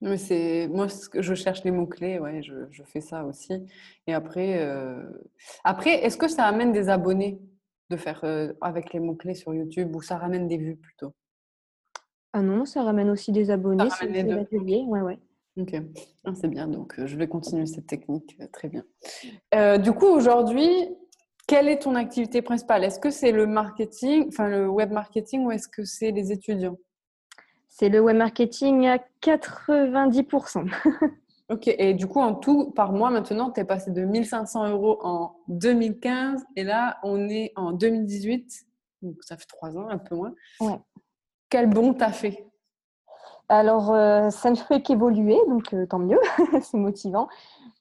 Mais 0.00 0.16
c'est 0.16 0.68
moi 0.68 0.86
je 1.14 1.34
cherche 1.34 1.62
les 1.62 1.70
mots 1.70 1.86
clés, 1.86 2.18
ouais, 2.18 2.42
je, 2.42 2.66
je 2.70 2.82
fais 2.82 3.00
ça 3.00 3.24
aussi. 3.24 3.52
Et 4.06 4.14
après, 4.14 4.66
après, 5.62 6.04
est-ce 6.04 6.16
que 6.16 6.28
ça 6.28 6.44
amène 6.44 6.72
des 6.72 6.88
abonnés 6.88 7.40
de 7.90 7.96
faire 7.96 8.24
avec 8.60 8.92
les 8.92 9.00
mots 9.00 9.14
clés 9.14 9.34
sur 9.34 9.54
YouTube 9.54 9.94
ou 9.94 10.02
ça 10.02 10.16
ramène 10.16 10.48
des 10.48 10.56
vues 10.56 10.76
plutôt? 10.76 11.12
Ah 12.32 12.42
non, 12.42 12.64
ça 12.64 12.82
ramène 12.82 13.10
aussi 13.10 13.30
des 13.30 13.50
abonnés. 13.50 13.88
C'est 13.90 14.06
l'atelier, 14.06 14.82
ouais, 14.86 15.02
ouais. 15.02 15.18
Ok, 15.58 15.74
ah, 16.24 16.32
c'est 16.34 16.48
bien. 16.48 16.66
Donc, 16.66 16.98
euh, 16.98 17.06
je 17.06 17.16
vais 17.16 17.28
continuer 17.28 17.66
cette 17.66 17.86
technique. 17.86 18.36
Euh, 18.40 18.46
très 18.52 18.68
bien. 18.68 18.84
Euh, 19.54 19.76
du 19.76 19.92
coup, 19.92 20.06
aujourd'hui, 20.06 20.70
quelle 21.46 21.68
est 21.68 21.80
ton 21.80 21.94
activité 21.94 22.40
principale? 22.40 22.84
Est-ce 22.84 22.98
que 22.98 23.10
c'est 23.10 23.32
le 23.32 23.46
marketing, 23.46 24.28
enfin 24.28 24.48
le 24.48 24.68
web 24.68 24.90
marketing, 24.90 25.44
ou 25.44 25.50
est-ce 25.50 25.68
que 25.68 25.84
c'est 25.84 26.10
les 26.10 26.32
étudiants? 26.32 26.78
C'est 27.68 27.90
le 27.90 28.00
web 28.00 28.16
marketing 28.16 28.86
à 28.86 28.98
90%. 29.20 30.70
ok, 31.50 31.68
et 31.68 31.92
du 31.92 32.06
coup, 32.06 32.20
en 32.20 32.34
tout, 32.34 32.70
par 32.70 32.92
mois, 32.92 33.10
maintenant, 33.10 33.50
tu 33.50 33.60
es 33.60 33.64
passé 33.64 33.90
de 33.90 34.04
1500 34.04 34.70
euros 34.70 34.98
en 35.02 35.36
2015, 35.48 36.44
et 36.56 36.64
là, 36.64 36.98
on 37.02 37.28
est 37.28 37.52
en 37.56 37.72
2018, 37.72 38.66
donc 39.02 39.16
ça 39.22 39.36
fait 39.36 39.46
trois 39.46 39.76
ans, 39.76 39.88
un 39.90 39.98
peu 39.98 40.14
moins. 40.14 40.34
Ouais. 40.60 40.78
Quel 41.50 41.68
bon 41.68 41.92
t'as 41.92 42.12
fait? 42.12 42.46
Alors, 43.52 43.92
euh, 43.92 44.30
ça 44.30 44.48
ne 44.48 44.54
fait 44.54 44.80
qu'évoluer, 44.80 45.38
donc 45.46 45.74
euh, 45.74 45.84
tant 45.84 45.98
mieux, 45.98 46.18
c'est 46.62 46.78
motivant. 46.78 47.28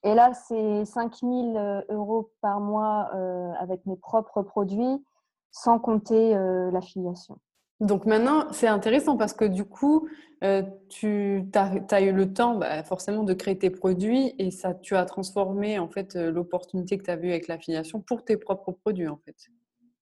Et 0.03 0.13
là, 0.13 0.33
c'est 0.33 0.83
5000 0.83 1.55
euh, 1.55 1.81
euros 1.89 2.29
par 2.41 2.59
mois 2.59 3.09
avec 3.57 3.85
mes 3.85 3.95
propres 3.95 4.41
produits, 4.41 5.01
sans 5.51 5.79
compter 5.79 6.33
l'affiliation. 6.71 7.37
Donc 7.79 8.05
maintenant, 8.05 8.51
c'est 8.51 8.67
intéressant 8.67 9.15
parce 9.15 9.33
que 9.33 9.45
du 9.45 9.63
coup, 9.63 10.09
tu 10.89 11.49
as, 11.53 12.01
eu 12.01 12.11
le 12.11 12.33
temps 12.33 12.55
bah, 12.55 12.83
forcément 12.83 13.23
de 13.23 13.33
créer 13.33 13.57
tes 13.57 13.69
produits 13.69 14.35
et 14.39 14.51
ça, 14.51 14.73
tu 14.73 14.95
as 14.95 15.05
transformé 15.05 15.79
en 15.79 15.87
fait 15.87 16.15
l'opportunité 16.15 16.97
que 16.97 17.03
tu 17.03 17.11
as 17.11 17.15
vue 17.15 17.29
avec 17.29 17.47
l'affiliation 17.47 18.01
pour 18.01 18.25
tes 18.25 18.35
propres 18.35 18.71
produits 18.71 19.07
en 19.07 19.17
fait. 19.17 19.35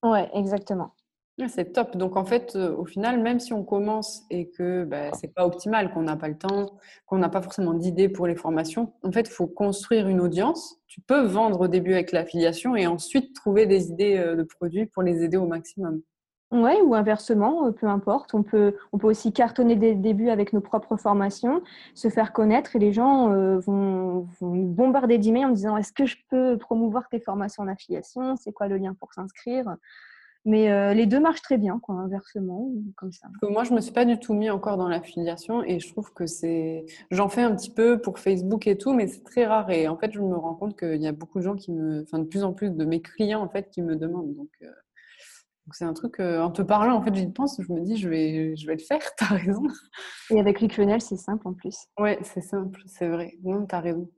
Ouais, 0.04 0.30
exactement. 0.34 0.94
C'est 1.48 1.72
top. 1.72 1.96
Donc 1.96 2.18
en 2.18 2.26
fait, 2.26 2.56
euh, 2.56 2.76
au 2.76 2.86
final, 2.86 3.22
même 3.22 3.40
si 3.40 3.54
on 3.54 3.64
commence 3.64 4.24
et 4.30 4.50
que 4.50 4.84
bah, 4.84 5.12
c'est 5.14 5.34
pas 5.34 5.46
optimal, 5.46 5.94
qu'on 5.94 6.02
n'a 6.02 6.18
pas 6.18 6.28
le 6.28 6.38
temps, 6.38 6.78
qu'on 7.06 7.18
n'a 7.18 7.30
pas 7.30 7.42
forcément 7.42 7.74
d'idées 7.74 8.10
pour 8.10 8.28
les 8.28 8.36
formations, 8.36 8.94
en 9.04 9.12
fait, 9.12 9.22
il 9.22 9.32
faut 9.32 9.48
construire 9.48 10.08
une 10.08 10.20
audience. 10.20 10.78
Tu 10.88 11.02
peux 11.02 11.22
vendre 11.22 11.62
au 11.62 11.68
début 11.68 11.94
avec 11.94 12.12
l'affiliation 12.12 12.76
et 12.76 12.88
ensuite 12.88 13.36
trouver 13.36 13.66
des 13.66 13.90
idées 13.90 14.18
de 14.18 14.44
produits 14.44 14.86
pour 14.86 15.04
les 15.04 15.24
aider 15.24 15.38
au 15.38 15.48
maximum. 15.48 16.02
Oui, 16.52 16.72
ou 16.84 16.96
inversement, 16.96 17.68
euh, 17.68 17.72
peu 17.72 17.86
importe. 17.88 18.34
On 18.34 18.42
peut, 18.42 18.76
on 18.92 18.98
peut 18.98 19.06
aussi 19.08 19.32
cartonner 19.32 19.76
dès 19.76 19.94
le 19.94 20.00
début 20.00 20.30
avec 20.30 20.52
nos 20.52 20.62
propres 20.62 20.98
formations, 20.98 21.62
se 21.94 22.10
faire 22.10 22.34
connaître 22.34 22.76
et 22.76 22.80
les 22.80 22.92
gens 22.92 23.32
euh, 23.32 23.60
vont, 23.60 24.28
bombarder 24.42 25.20
d'emails 25.20 25.46
en 25.46 25.50
disant 25.52 25.78
est-ce 25.78 25.94
que 25.94 26.08
je 26.08 26.18
peux 26.30 26.58
promouvoir 26.58 27.08
tes 27.10 27.20
formations 27.20 27.62
en 27.64 27.68
affiliation? 27.68 28.36
C'est 28.36 28.52
quoi 28.52 28.68
le 28.68 28.78
lien 28.78 28.96
pour 28.96 29.14
s'inscrire? 29.14 29.76
Mais 30.46 30.72
euh, 30.72 30.94
les 30.94 31.06
deux 31.06 31.20
marchent 31.20 31.42
très 31.42 31.58
bien, 31.58 31.80
quoi, 31.80 31.96
inversement, 31.96 32.72
comme 32.96 33.12
ça. 33.12 33.28
moi, 33.42 33.64
je 33.64 33.74
me 33.74 33.82
suis 33.82 33.92
pas 33.92 34.06
du 34.06 34.20
tout 34.20 34.34
mis 34.34 34.50
encore 34.50 34.78
dans 34.78 34.88
l'affiliation 34.88 35.64
et 35.64 35.80
je 35.80 35.92
trouve 35.92 36.14
que 36.14 36.26
c'est. 36.26 36.86
J'en 37.12 37.30
fais 37.30 37.42
un 37.42 37.56
petit 37.56 37.72
peu 37.72 38.00
pour 38.00 38.20
Facebook 38.20 38.68
et 38.68 38.78
tout, 38.78 38.94
mais 38.94 39.08
c'est 39.08 39.24
très 39.24 39.46
rare. 39.46 39.70
Et 39.70 39.88
en 39.88 39.98
fait, 39.98 40.12
je 40.12 40.22
me 40.22 40.36
rends 40.36 40.56
compte 40.56 40.78
qu'il 40.78 41.02
y 41.02 41.08
a 41.08 41.12
beaucoup 41.12 41.40
de 41.40 41.44
gens 41.44 41.56
qui 41.56 41.72
me. 41.72 42.04
Enfin, 42.04 42.20
de 42.20 42.26
plus 42.26 42.44
en 42.44 42.54
plus 42.54 42.72
de 42.72 42.86
mes 42.86 43.02
clients, 43.02 43.42
en 43.42 43.50
fait, 43.50 43.70
qui 43.70 43.82
me 43.82 43.96
demandent. 43.96 44.36
Donc, 44.36 44.50
c'est 45.74 45.86
un 45.86 45.94
truc, 45.94 46.20
euh, 46.20 46.42
en 46.42 46.52
te 46.52 46.62
parlant, 46.62 46.96
en 46.96 47.02
fait, 47.02 47.14
j'y 47.16 47.28
pense, 47.28 47.62
je 47.62 47.72
me 47.72 47.82
dis, 47.82 47.98
je 47.98 48.10
vais, 48.10 48.56
je 48.56 48.66
vais 48.68 48.74
le 48.74 48.80
faire, 48.80 49.00
tu 49.18 49.24
as 49.24 49.28
raison. 49.28 49.64
Et 50.32 50.40
avec 50.40 50.58
Clickfunnels, 50.58 51.02
c'est 51.02 51.18
simple 51.18 51.48
en 51.48 51.54
plus. 51.54 51.78
Ouais, 52.00 52.20
c'est 52.24 52.42
simple, 52.42 52.82
c'est 52.86 53.08
vrai. 53.08 53.34
Non, 53.44 53.66
tu 53.66 53.76
as 53.76 53.80
raison. 53.80 54.10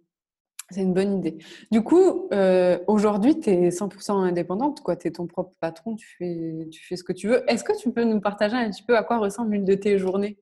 C'est 0.71 0.81
une 0.81 0.93
bonne 0.93 1.17
idée. 1.17 1.37
Du 1.69 1.83
coup, 1.83 2.29
euh, 2.33 2.79
aujourd'hui, 2.87 3.39
tu 3.39 3.49
es 3.49 3.69
100% 3.69 4.23
indépendante, 4.23 4.81
tu 4.99 5.07
es 5.07 5.11
ton 5.11 5.27
propre 5.27 5.53
patron, 5.59 5.95
tu 5.95 6.07
fais, 6.17 6.67
tu 6.71 6.85
fais 6.85 6.95
ce 6.95 7.03
que 7.03 7.13
tu 7.13 7.27
veux. 7.27 7.43
Est-ce 7.49 7.63
que 7.63 7.77
tu 7.77 7.91
peux 7.91 8.03
nous 8.03 8.21
partager 8.21 8.55
un 8.55 8.69
petit 8.69 8.83
peu 8.83 8.97
à 8.97 9.03
quoi 9.03 9.17
ressemble 9.17 9.53
une 9.53 9.65
de 9.65 9.75
tes 9.75 9.97
journées? 9.97 10.37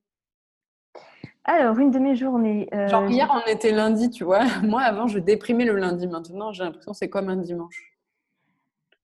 Alors, 1.45 1.79
une 1.79 1.89
de 1.89 1.99
mes 1.99 2.15
journées. 2.15 2.69
Euh, 2.73 2.87
Genre, 2.87 3.09
hier, 3.09 3.27
on 3.33 3.49
était 3.49 3.71
lundi, 3.71 4.11
tu 4.11 4.23
vois. 4.23 4.43
Moi, 4.63 4.81
avant, 4.81 5.07
je 5.07 5.17
déprimais 5.17 5.65
le 5.65 5.75
lundi. 5.75 6.07
Maintenant, 6.07 6.51
j'ai 6.51 6.63
l'impression 6.63 6.91
que 6.91 6.97
c'est 6.97 7.09
comme 7.09 7.29
un 7.29 7.37
dimanche. 7.37 7.89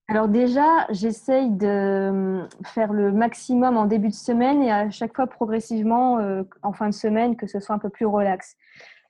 Alors 0.08 0.28
déjà, 0.28 0.86
j'essaye 0.92 1.50
de 1.50 1.68
euh, 1.68 2.48
faire 2.64 2.94
le 2.94 3.12
maximum 3.12 3.76
en 3.76 3.86
début 3.86 4.10
de 4.10 4.14
semaine 4.14 4.62
et 4.62 4.72
à 4.72 4.92
chaque 4.92 5.16
fois 5.16 5.26
progressivement 5.26 6.20
euh, 6.20 6.44
en 6.62 6.74
fin 6.74 6.90
de 6.90 6.94
semaine 6.94 7.36
que 7.36 7.48
ce 7.48 7.60
soit 7.60 7.74
un 7.74 7.80
peu 7.80 7.90
plus 7.90 8.06
relax. 8.06 8.56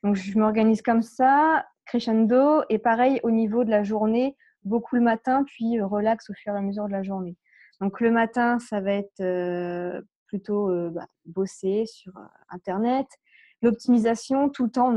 Donc 0.04 0.16
je 0.16 0.40
m'organise 0.40 0.82
comme 0.82 1.02
ça, 1.02 1.66
crescendo 1.86 2.62
et 2.70 2.80
pareil 2.80 3.20
au 3.24 3.32
niveau 3.32 3.64
de 3.64 3.70
la 3.70 3.84
journée, 3.84 4.36
beaucoup 4.64 4.96
le 4.96 5.02
matin 5.02 5.44
puis 5.44 5.80
euh, 5.80 5.86
relax 5.86 6.30
au 6.30 6.34
fur 6.34 6.54
et 6.54 6.58
à 6.58 6.62
mesure 6.62 6.88
de 6.88 6.92
la 6.92 7.04
journée. 7.04 7.38
Donc 7.82 8.00
le 8.00 8.12
matin, 8.12 8.60
ça 8.60 8.80
va 8.80 8.94
être 8.94 10.02
plutôt 10.28 10.72
bah, 10.92 11.08
bosser 11.26 11.86
sur 11.86 12.14
Internet, 12.50 13.06
l'optimisation 13.62 14.50
tout 14.50 14.64
le 14.64 14.72
temps. 14.72 14.96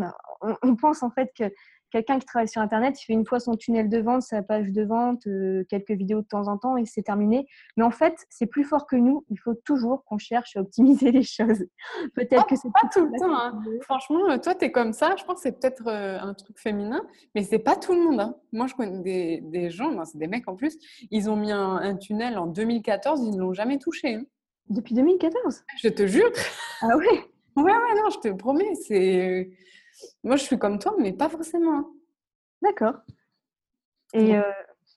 on, 0.62 0.76
pense 0.76 1.02
en 1.02 1.10
fait 1.10 1.32
que 1.36 1.52
quelqu'un 1.90 2.18
qui 2.18 2.26
travaille 2.26 2.48
sur 2.48 2.60
Internet, 2.60 3.00
il 3.00 3.04
fait 3.04 3.12
une 3.12 3.26
fois 3.26 3.40
son 3.40 3.54
tunnel 3.54 3.88
de 3.88 3.98
vente, 3.98 4.22
sa 4.22 4.42
page 4.42 4.72
de 4.72 4.82
vente, 4.82 5.26
euh, 5.26 5.64
quelques 5.68 5.92
vidéos 5.92 6.20
de 6.20 6.26
temps 6.26 6.48
en 6.48 6.58
temps 6.58 6.76
et 6.76 6.84
c'est 6.84 7.02
terminé. 7.02 7.46
Mais 7.76 7.84
en 7.84 7.90
fait, 7.90 8.14
c'est 8.28 8.46
plus 8.46 8.64
fort 8.64 8.86
que 8.86 8.96
nous. 8.96 9.24
Il 9.30 9.38
faut 9.38 9.54
toujours 9.54 10.04
qu'on 10.04 10.18
cherche 10.18 10.56
à 10.56 10.60
optimiser 10.60 11.10
les 11.12 11.22
choses. 11.22 11.64
Peut-être 12.14 12.46
que 12.46 12.56
c'est 12.56 12.72
pas 12.72 12.88
tout 12.92 13.04
le 13.04 13.18
temps. 13.18 13.34
Hein. 13.34 13.62
Franchement, 13.82 14.30
euh, 14.30 14.38
toi, 14.38 14.54
tu 14.54 14.66
es 14.66 14.72
comme 14.72 14.92
ça. 14.92 15.14
Je 15.16 15.24
pense 15.24 15.36
que 15.36 15.42
c'est 15.42 15.58
peut-être 15.58 15.86
euh, 15.86 16.18
un 16.20 16.34
truc 16.34 16.58
féminin, 16.58 17.02
mais 17.34 17.42
c'est 17.42 17.58
pas 17.58 17.76
tout 17.76 17.92
le 17.92 18.00
monde. 18.00 18.20
Hein. 18.20 18.36
Moi, 18.52 18.66
je 18.66 18.74
connais 18.74 19.40
des, 19.40 19.70
gens, 19.70 20.04
c'est 20.04 20.18
des 20.18 20.26
mecs 20.26 20.48
en 20.48 20.56
plus, 20.56 20.78
ils 21.10 21.28
ont 21.28 21.36
mis 21.36 21.52
un, 21.52 21.96
tunnel 21.96 22.38
en 22.38 22.46
2014, 22.46 23.22
ils 23.22 23.32
ne 23.32 23.40
l'ont 23.40 23.52
jamais 23.52 23.78
touché. 23.78 24.14
Hein. 24.14 24.24
Depuis 24.68 24.94
2014 24.94 25.64
Je 25.82 25.88
te 25.88 26.06
jure. 26.06 26.30
Ah 26.82 26.96
oui 26.96 27.06
Ouais, 27.56 27.72
ouais, 27.72 27.94
non, 27.96 28.10
je 28.10 28.18
te 28.20 28.32
promets. 28.34 28.74
C'est 28.74 29.50
moi, 30.24 30.36
je 30.36 30.42
suis 30.42 30.58
comme 30.58 30.78
toi, 30.78 30.94
mais 30.98 31.12
pas 31.12 31.28
forcément. 31.28 31.78
Hein. 31.78 31.86
D'accord. 32.62 32.94
Et, 34.14 34.36
euh, 34.36 34.42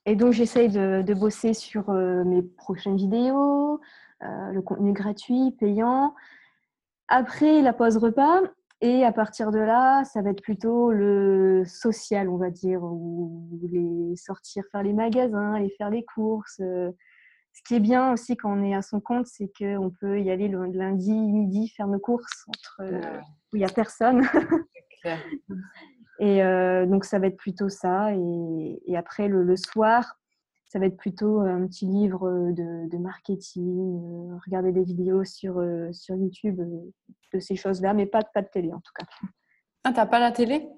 et, 0.05 0.15
donc, 0.15 0.33
j'essaye 0.33 0.69
de, 0.69 1.01
de, 1.01 1.13
bosser 1.13 1.53
sur 1.53 1.89
euh, 1.89 2.23
mes 2.23 2.41
prochaines 2.41 2.95
vidéos, 2.95 3.79
euh, 4.23 4.51
le 4.51 4.61
contenu 4.61 4.93
gratuit, 4.93 5.51
payant. 5.59 6.15
Après 7.07 7.61
la 7.61 7.73
pause 7.73 7.97
repas, 7.97 8.41
et 8.79 9.05
à 9.05 9.11
partir 9.11 9.51
de 9.51 9.59
là, 9.59 10.03
ça 10.05 10.21
va 10.21 10.31
être 10.31 10.41
plutôt 10.41 10.91
le 10.91 11.63
social, 11.65 12.29
on 12.29 12.37
va 12.37 12.49
dire, 12.49 12.81
ou 12.83 13.47
les 13.71 14.15
sortir 14.15 14.63
faire 14.71 14.81
les 14.81 14.93
magasins, 14.93 15.53
aller 15.53 15.69
faire 15.77 15.91
les 15.91 16.03
courses. 16.03 16.57
Ce 16.57 17.61
qui 17.67 17.75
est 17.75 17.79
bien 17.79 18.11
aussi 18.11 18.37
quand 18.37 18.57
on 18.57 18.63
est 18.63 18.73
à 18.73 18.81
son 18.81 18.99
compte, 18.99 19.27
c'est 19.27 19.51
qu'on 19.55 19.91
peut 19.91 20.19
y 20.19 20.31
aller 20.31 20.47
le 20.47 20.65
lundi 20.65 21.11
midi 21.11 21.67
faire 21.69 21.85
nos 21.85 21.99
courses 21.99 22.45
entre, 22.47 22.81
où 23.53 23.57
il 23.57 23.59
n'y 23.59 23.65
a 23.65 23.69
personne. 23.69 24.23
Et 26.19 26.43
euh, 26.43 26.85
donc, 26.85 27.03
ça 27.03 27.17
va 27.17 27.27
être 27.27 27.37
plutôt 27.37 27.69
ça. 27.69 28.13
Et, 28.13 28.95
après, 28.95 29.27
le, 29.27 29.55
soir, 29.57 30.19
ça 30.65 30.77
va 30.77 30.85
être 30.85 30.97
plutôt 30.97 31.39
un 31.39 31.65
petit 31.65 31.85
livre 31.85 32.51
de, 32.51 32.97
marketing, 32.97 34.31
euh, 34.31 34.37
regarder 34.45 34.71
des 34.71 34.83
vidéos 34.83 35.23
sur, 35.23 35.57
euh, 35.57 35.91
sur 35.91 36.15
YouTube 36.15 36.61
de 37.33 37.39
ces 37.39 37.55
choses-là, 37.55 37.93
mais 37.93 38.05
pas, 38.05 38.21
pas 38.21 38.41
de 38.41 38.47
télé 38.47 38.71
en 38.71 38.79
tout 38.79 38.91
cas. 38.95 39.05
Ah, 39.83 39.91
t'as 39.93 40.05
pas 40.05 40.19
la 40.19 40.31
télé? 40.31 40.69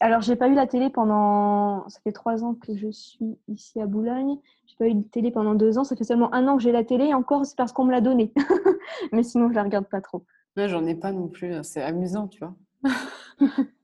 Alors, 0.00 0.20
j'ai 0.20 0.36
pas 0.36 0.48
eu 0.48 0.54
la 0.54 0.66
télé 0.66 0.90
pendant. 0.90 1.88
Ça 1.88 2.00
fait 2.02 2.12
trois 2.12 2.44
ans 2.44 2.54
que 2.54 2.76
je 2.76 2.90
suis 2.90 3.38
ici 3.48 3.80
à 3.80 3.86
Boulogne. 3.86 4.36
J'ai 4.66 4.76
pas 4.76 4.88
eu 4.88 4.94
de 4.94 5.02
télé 5.02 5.30
pendant 5.30 5.54
deux 5.54 5.78
ans. 5.78 5.84
Ça 5.84 5.96
fait 5.96 6.04
seulement 6.04 6.34
un 6.34 6.46
an 6.48 6.56
que 6.56 6.62
j'ai 6.62 6.72
la 6.72 6.84
télé. 6.84 7.14
Encore, 7.14 7.46
c'est 7.46 7.56
parce 7.56 7.72
qu'on 7.72 7.84
me 7.84 7.92
l'a 7.92 8.00
donnée. 8.00 8.32
mais 9.12 9.22
sinon, 9.22 9.48
je 9.48 9.54
la 9.54 9.62
regarde 9.62 9.86
pas 9.86 10.00
trop. 10.00 10.26
j'en 10.56 10.84
ai 10.86 10.96
pas 10.96 11.12
non 11.12 11.28
plus. 11.28 11.54
C'est 11.62 11.82
amusant, 11.82 12.26
tu 12.28 12.40
vois. 12.40 12.54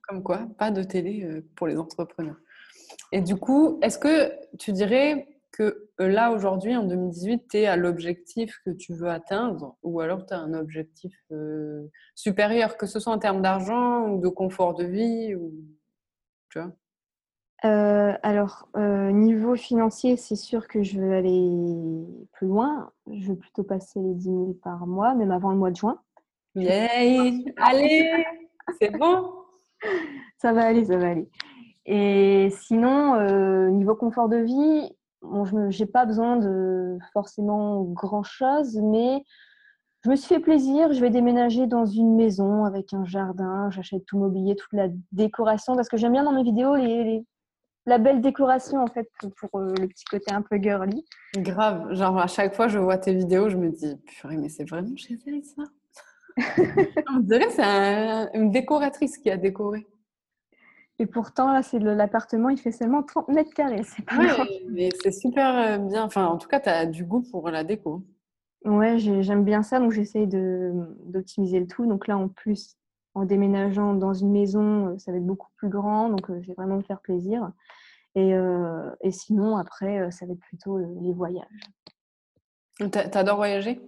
Comme 0.09 0.23
quoi, 0.23 0.47
pas 0.59 0.71
de 0.71 0.83
télé 0.83 1.25
euh, 1.25 1.45
pour 1.57 1.67
les 1.67 1.77
entrepreneurs. 1.77 2.37
Et 3.13 3.21
du 3.21 3.37
coup, 3.37 3.79
est-ce 3.83 3.99
que 3.99 4.33
tu 4.59 4.73
dirais 4.73 5.27
que 5.53 5.89
euh, 6.01 6.09
là, 6.09 6.31
aujourd'hui, 6.31 6.77
en 6.77 6.85
2018, 6.85 7.49
tu 7.51 7.57
es 7.59 7.67
à 7.67 7.77
l'objectif 7.77 8.61
que 8.65 8.71
tu 8.71 8.95
veux 8.95 9.09
atteindre 9.09 9.77
ou 9.83 10.01
alors 10.01 10.27
tu 10.27 10.35
as 10.35 10.39
un 10.39 10.55
objectif 10.55 11.15
euh, 11.33 11.87
supérieur, 12.15 12.77
que 12.77 12.87
ce 12.87 13.01
soit 13.01 13.13
en 13.13 13.19
termes 13.19 13.43
d'argent 13.43 14.09
ou 14.09 14.21
de 14.21 14.29
confort 14.29 14.75
de 14.75 14.85
vie 14.85 15.35
ou... 15.35 15.53
Tu 16.51 16.61
vois? 16.61 16.73
Alors, 18.23 18.69
niveau 18.77 19.57
financier, 19.57 20.17
c'est 20.17 20.37
sûr 20.37 20.69
que 20.69 20.85
je 20.85 21.01
veux 21.01 21.15
aller 21.15 21.51
plus 22.33 22.47
loin. 22.47 22.93
Je 23.13 23.27
veux 23.27 23.35
plutôt 23.37 23.65
passer 23.65 23.99
les 23.99 24.15
10 24.15 24.25
000 24.25 24.53
par 24.63 24.87
mois, 24.87 25.15
même 25.15 25.33
avant 25.33 25.51
le 25.51 25.57
mois 25.57 25.73
de 25.73 25.77
juin. 25.77 26.01
Yay 26.55 27.45
Allez 27.57 28.25
C'est 28.81 28.91
bon? 28.91 29.36
Ça 30.39 30.53
va 30.53 30.67
aller, 30.67 30.85
ça 30.85 30.99
va 30.99 31.09
aller. 31.09 31.29
Et 31.87 32.51
sinon, 32.51 33.15
euh, 33.15 33.71
niveau 33.71 33.95
confort 33.95 34.29
de 34.29 34.37
vie, 34.37 34.91
bon, 35.23 35.45
je 35.45 35.57
n'ai 35.57 35.87
pas 35.87 36.05
besoin 36.05 36.37
de 36.37 36.99
forcément 37.13 37.83
grand-chose, 37.85 38.79
mais 38.83 39.25
je 40.05 40.11
me 40.11 40.17
suis 40.17 40.29
fait 40.29 40.41
plaisir. 40.41 40.93
Je 40.93 41.01
vais 41.01 41.11
déménager 41.11 41.67
dans 41.67 41.87
une 41.87 42.17
maison 42.17 42.65
avec 42.65 42.93
un 42.93 43.05
jardin. 43.05 43.71
J'achète 43.71 44.05
tout 44.05 44.19
mobilier, 44.19 44.57
toute 44.57 44.73
la 44.73 44.89
décoration, 45.13 45.75
parce 45.75 45.89
que 45.89 45.97
j'aime 45.97 46.13
bien 46.13 46.25
dans 46.25 46.33
mes 46.33 46.45
vidéos 46.45 46.75
les, 46.75 47.25
la 47.87 47.99
belle 47.99 48.21
décoration, 48.21 48.83
en 48.83 48.89
fait, 48.89 49.09
pour, 49.37 49.61
euh, 49.61 49.73
le 49.81 49.87
petit 49.87 50.05
côté 50.05 50.33
un 50.33 50.43
peu 50.43 50.59
girly. 50.59 51.05
Grave. 51.37 51.93
Genre, 51.93 52.19
à 52.19 52.27
chaque 52.27 52.55
fois, 52.55 52.69
je 52.69 52.79
vois 52.79 52.99
tes 52.99 53.15
vidéos, 53.15 53.49
je 53.49 53.57
me 53.57 53.71
dis, 53.71 53.97
purée, 54.07 54.37
mais 54.37 54.49
c'est 54.49 54.69
vraiment 54.69 54.97
chez 54.97 55.19
elle, 55.27 55.43
ça? 55.45 55.63
On 57.09 57.21
dirait 57.21 57.47
que 57.47 57.53
c'est 57.53 57.65
une 58.35 58.51
décoratrice 58.51 59.19
qui 59.19 59.31
a 59.31 59.37
décoré. 59.37 59.87
Et 60.99 61.07
pourtant, 61.07 61.53
là, 61.53 61.63
c'est 61.63 61.79
l'appartement, 61.79 62.49
il 62.49 62.59
fait 62.59 62.73
seulement 62.73 63.03
30 63.03 63.29
mètres 63.29 63.53
carrés. 63.53 63.83
C'est 63.85 64.05
pas 64.05 64.17
mais 64.71 64.89
c'est 65.03 65.13
super 65.13 65.57
euh, 65.57 65.79
bien. 65.79 66.05
Enfin, 66.05 66.27
en 66.27 66.39
tout 66.39 66.49
cas, 66.49 66.61
tu 66.61 66.71
as 66.71 66.87
du 66.87 67.05
goût 67.05 67.23
pour 67.31 67.51
la 67.51 67.65
déco. 67.65 68.03
Ouais, 68.65 68.99
j'aime 68.99 69.45
bien 69.45 69.63
ça, 69.63 69.79
donc 69.79 69.93
j'essaye 69.93 70.27
d'optimiser 70.27 71.61
le 71.61 71.67
tout. 71.67 71.87
Donc 71.87 72.07
là, 72.07 72.17
en 72.17 72.29
plus, 72.29 72.77
en 73.15 73.25
déménageant 73.25 73.95
dans 73.95 74.15
une 74.15 74.33
maison, 74.33 74.89
euh, 74.89 74.99
ça 74.99 75.13
va 75.13 75.19
être 75.19 75.27
beaucoup 75.27 75.51
plus 75.57 75.69
grand, 75.69 76.09
donc 76.09 76.31
euh, 76.31 76.41
je 76.41 76.49
vais 76.49 76.55
vraiment 76.55 76.77
me 76.77 76.83
faire 76.83 77.01
plaisir. 77.01 77.51
Et, 78.15 78.33
et 79.03 79.11
sinon, 79.11 79.59
après, 79.59 80.11
ça 80.11 80.25
va 80.25 80.33
être 80.33 80.41
plutôt 80.41 80.79
les 80.79 81.13
voyages. 81.13 81.45
T'adores 82.91 83.37
voyager? 83.37 83.79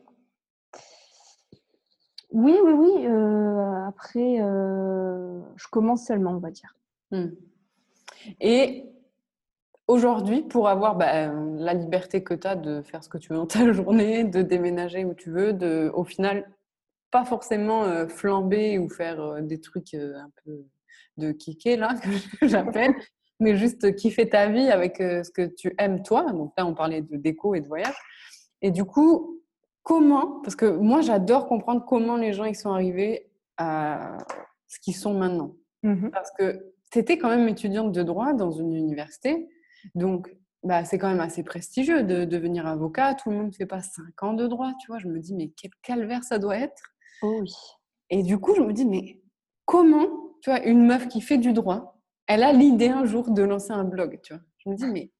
Oui, 2.30 2.56
oui, 2.62 2.72
oui. 2.72 3.06
Euh, 3.06 3.86
après, 3.86 4.40
euh, 4.40 5.40
je 5.56 5.66
commence 5.70 6.06
seulement, 6.06 6.32
on 6.32 6.38
va 6.38 6.50
dire. 6.50 6.74
Hmm. 7.10 7.28
Et 8.40 8.84
aujourd'hui, 9.86 10.42
pour 10.42 10.68
avoir 10.68 10.96
bah, 10.96 11.32
la 11.32 11.74
liberté 11.74 12.22
que 12.22 12.34
tu 12.34 12.46
as 12.46 12.56
de 12.56 12.82
faire 12.82 13.02
ce 13.02 13.08
que 13.08 13.18
tu 13.18 13.30
veux 13.30 13.36
dans 13.38 13.46
ta 13.46 13.72
journée, 13.72 14.24
de 14.24 14.42
déménager 14.42 15.04
où 15.04 15.14
tu 15.14 15.30
veux, 15.30 15.52
de, 15.54 15.90
au 15.94 16.04
final, 16.04 16.50
pas 17.10 17.24
forcément 17.24 17.84
euh, 17.84 18.06
flamber 18.06 18.78
ou 18.78 18.90
faire 18.90 19.42
des 19.42 19.60
trucs 19.60 19.94
un 19.94 20.30
peu 20.44 20.64
de 21.16 21.32
kicker, 21.32 21.78
là, 21.78 21.94
que 22.40 22.46
j'appelle, 22.46 22.94
mais 23.40 23.56
juste 23.56 23.94
kiffer 23.96 24.28
ta 24.28 24.48
vie 24.48 24.70
avec 24.70 24.98
ce 24.98 25.30
que 25.30 25.46
tu 25.46 25.74
aimes 25.78 26.02
toi. 26.02 26.30
Donc 26.32 26.52
là, 26.58 26.66
on 26.66 26.74
parlait 26.74 27.00
de 27.00 27.16
déco 27.16 27.54
et 27.54 27.60
de 27.62 27.68
voyage. 27.68 27.96
Et 28.60 28.70
du 28.70 28.84
coup, 28.84 29.37
comment, 29.88 30.40
parce 30.42 30.54
que 30.54 30.66
moi, 30.66 31.00
j'adore 31.00 31.46
comprendre 31.46 31.82
comment 31.86 32.16
les 32.16 32.34
gens 32.34 32.44
ils 32.44 32.54
sont 32.54 32.70
arrivés 32.70 33.30
à 33.56 34.18
ce 34.66 34.78
qu'ils 34.80 34.94
sont 34.94 35.14
maintenant. 35.14 35.54
Mmh 35.82 36.10
parce 36.10 36.30
que 36.38 36.74
tu 36.92 36.98
étais 36.98 37.16
quand 37.16 37.30
même 37.30 37.48
étudiante 37.48 37.92
de 37.92 38.02
droit 38.02 38.34
dans 38.34 38.50
une 38.50 38.74
université. 38.74 39.48
Donc, 39.94 40.30
bah, 40.62 40.84
c'est 40.84 40.98
quand 40.98 41.08
même 41.08 41.20
assez 41.20 41.42
prestigieux 41.42 42.02
de 42.02 42.26
devenir 42.26 42.66
avocat. 42.66 43.14
Tout 43.14 43.30
le 43.30 43.36
monde 43.36 43.46
ne 43.46 43.52
fait 43.52 43.64
pas 43.64 43.80
cinq 43.80 44.22
ans 44.22 44.34
de 44.34 44.46
droit, 44.46 44.72
tu 44.78 44.88
vois. 44.88 44.98
Je 44.98 45.08
me 45.08 45.18
dis, 45.20 45.34
mais 45.34 45.48
quel 45.56 45.70
calvaire 45.82 46.22
ça 46.22 46.38
doit 46.38 46.58
être. 46.58 46.82
Oh 47.22 47.38
oui. 47.40 47.54
Et 48.10 48.22
du 48.22 48.38
coup, 48.38 48.54
je 48.54 48.60
me 48.60 48.72
dis, 48.74 48.84
mais 48.84 49.22
comment, 49.64 50.08
tu 50.42 50.50
vois, 50.50 50.62
une 50.66 50.84
meuf 50.84 51.08
qui 51.08 51.22
fait 51.22 51.38
du 51.38 51.54
droit, 51.54 51.98
elle 52.26 52.42
a 52.42 52.52
l'idée 52.52 52.88
un 52.88 53.06
jour 53.06 53.30
de 53.30 53.42
lancer 53.42 53.72
un 53.72 53.84
blog, 53.84 54.20
tu 54.22 54.34
vois. 54.34 54.42
Je 54.58 54.68
me 54.68 54.76
dis, 54.76 54.86
mais. 54.86 55.10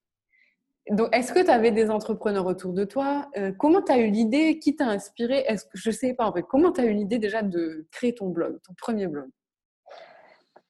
Donc, 0.91 1.09
est-ce 1.15 1.33
que 1.33 1.41
tu 1.41 1.51
avais 1.51 1.71
des 1.71 1.91
entrepreneurs 1.91 2.47
autour 2.47 2.73
de 2.73 2.85
toi? 2.85 3.27
Euh, 3.37 3.53
Comment 3.59 3.83
tu 3.83 3.93
as 3.93 3.99
eu 3.99 4.11
l'idée? 4.11 4.59
Qui 4.59 4.75
t'a 4.75 4.87
inspiré? 4.87 5.45
Est-ce 5.47 5.65
que 5.67 5.71
je 5.75 5.91
sais 5.91 6.15
pas 6.15 6.27
en 6.27 6.33
fait 6.33 6.43
Comment 6.43 6.73
tu 6.73 6.81
as 6.81 6.85
eu 6.85 6.93
l'idée 6.93 7.19
déjà 7.19 7.43
de 7.43 7.87
créer 7.93 8.15
ton 8.15 8.29
blog, 8.29 8.59
ton 8.67 8.73
premier 8.75 9.07
blog? 9.07 9.29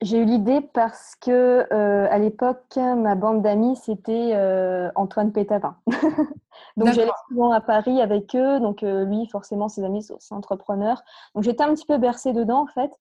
J'ai 0.01 0.19
eu 0.19 0.25
l'idée 0.25 0.61
parce 0.61 1.15
que 1.21 1.67
euh, 1.73 2.07
à 2.11 2.19
l'époque, 2.19 2.77
ma 2.77 3.17
bande 3.17 3.43
d'amis 3.43 3.75
c'était 3.77 4.31
euh, 4.35 4.91
Antoine 4.95 5.33
Pétavin. 5.33 5.77
donc 6.77 6.93
j'allais 6.93 7.11
souvent 7.29 7.51
à 7.51 7.61
Paris 7.61 8.01
avec 8.01 8.35
eux. 8.37 8.61
Donc 8.61 8.83
lui, 8.83 9.27
forcément, 9.29 9.69
ses 9.69 9.83
amis 9.85 10.05
sont 10.05 10.35
entrepreneurs. 10.37 11.03
Donc 11.35 11.43
j'étais 11.43 11.65
un 11.65 11.75
petit 11.75 11.87
peu 11.87 11.99
bercée 11.99 12.33
dedans 12.33 12.63
en 12.63 12.67
fait. 12.69 12.93